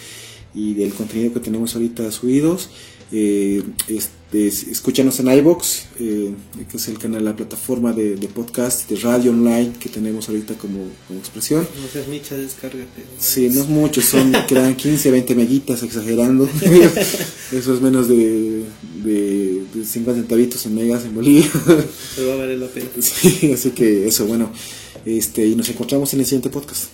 y 0.54 0.74
del 0.74 0.94
contenido 0.94 1.34
que 1.34 1.40
tenemos 1.40 1.76
ahorita 1.76 2.12
subidos. 2.12 2.70
Eh, 3.12 3.64
este, 3.88 4.48
es- 4.48 4.64
escúchanos 4.68 5.20
en 5.22 5.30
iBox, 5.32 5.86
eh, 6.00 6.34
que 6.70 6.76
es 6.78 6.88
el 6.90 7.00
canal, 7.00 7.24
la 7.24 7.36
plataforma 7.36 7.94
de, 7.94 8.16
de 8.18 8.28
podcast, 8.28 8.90
de 8.90 8.98
radio 8.98 9.32
online 9.32 9.74
que 9.80 9.88
tenemos 9.88 10.28
ahorita 10.28 10.56
como, 10.56 10.80
como 11.08 11.20
expresión. 11.20 11.66
No 11.82 11.88
seas 11.88 12.08
micha, 12.10 12.36
descárgate. 12.36 13.04
Sí, 13.20 13.48
no 13.50 13.62
es 13.62 13.68
mucho, 13.70 14.02
son 14.02 14.34
quedan 14.48 14.76
15, 14.76 15.10
20 15.12 15.36
meguitas 15.36 15.84
exagerando. 15.84 16.50
Eso 17.52 17.74
es 17.74 17.82
menos 17.82 18.10
de, 18.10 18.64
de, 19.04 19.64
de 19.74 19.86
50 19.86 20.20
centavitos 20.22 20.66
en 20.66 20.76
megas 20.76 21.06
en 21.06 21.16
Bolivia. 21.16 21.50
Pero 22.16 22.28
va 22.28 22.34
a 22.34 22.38
valer 22.38 22.58
la 22.60 22.68
pena. 22.68 22.88
Sí, 23.02 23.52
así 23.54 23.70
que 23.72 24.08
eso, 24.08 24.26
bueno. 24.26 24.52
Este, 25.06 25.46
y 25.48 25.56
nos 25.56 25.70
encontramos 25.70 26.14
en 26.14 26.20
el 26.20 26.26
siguiente 26.26 26.50
podcast. 26.50 26.86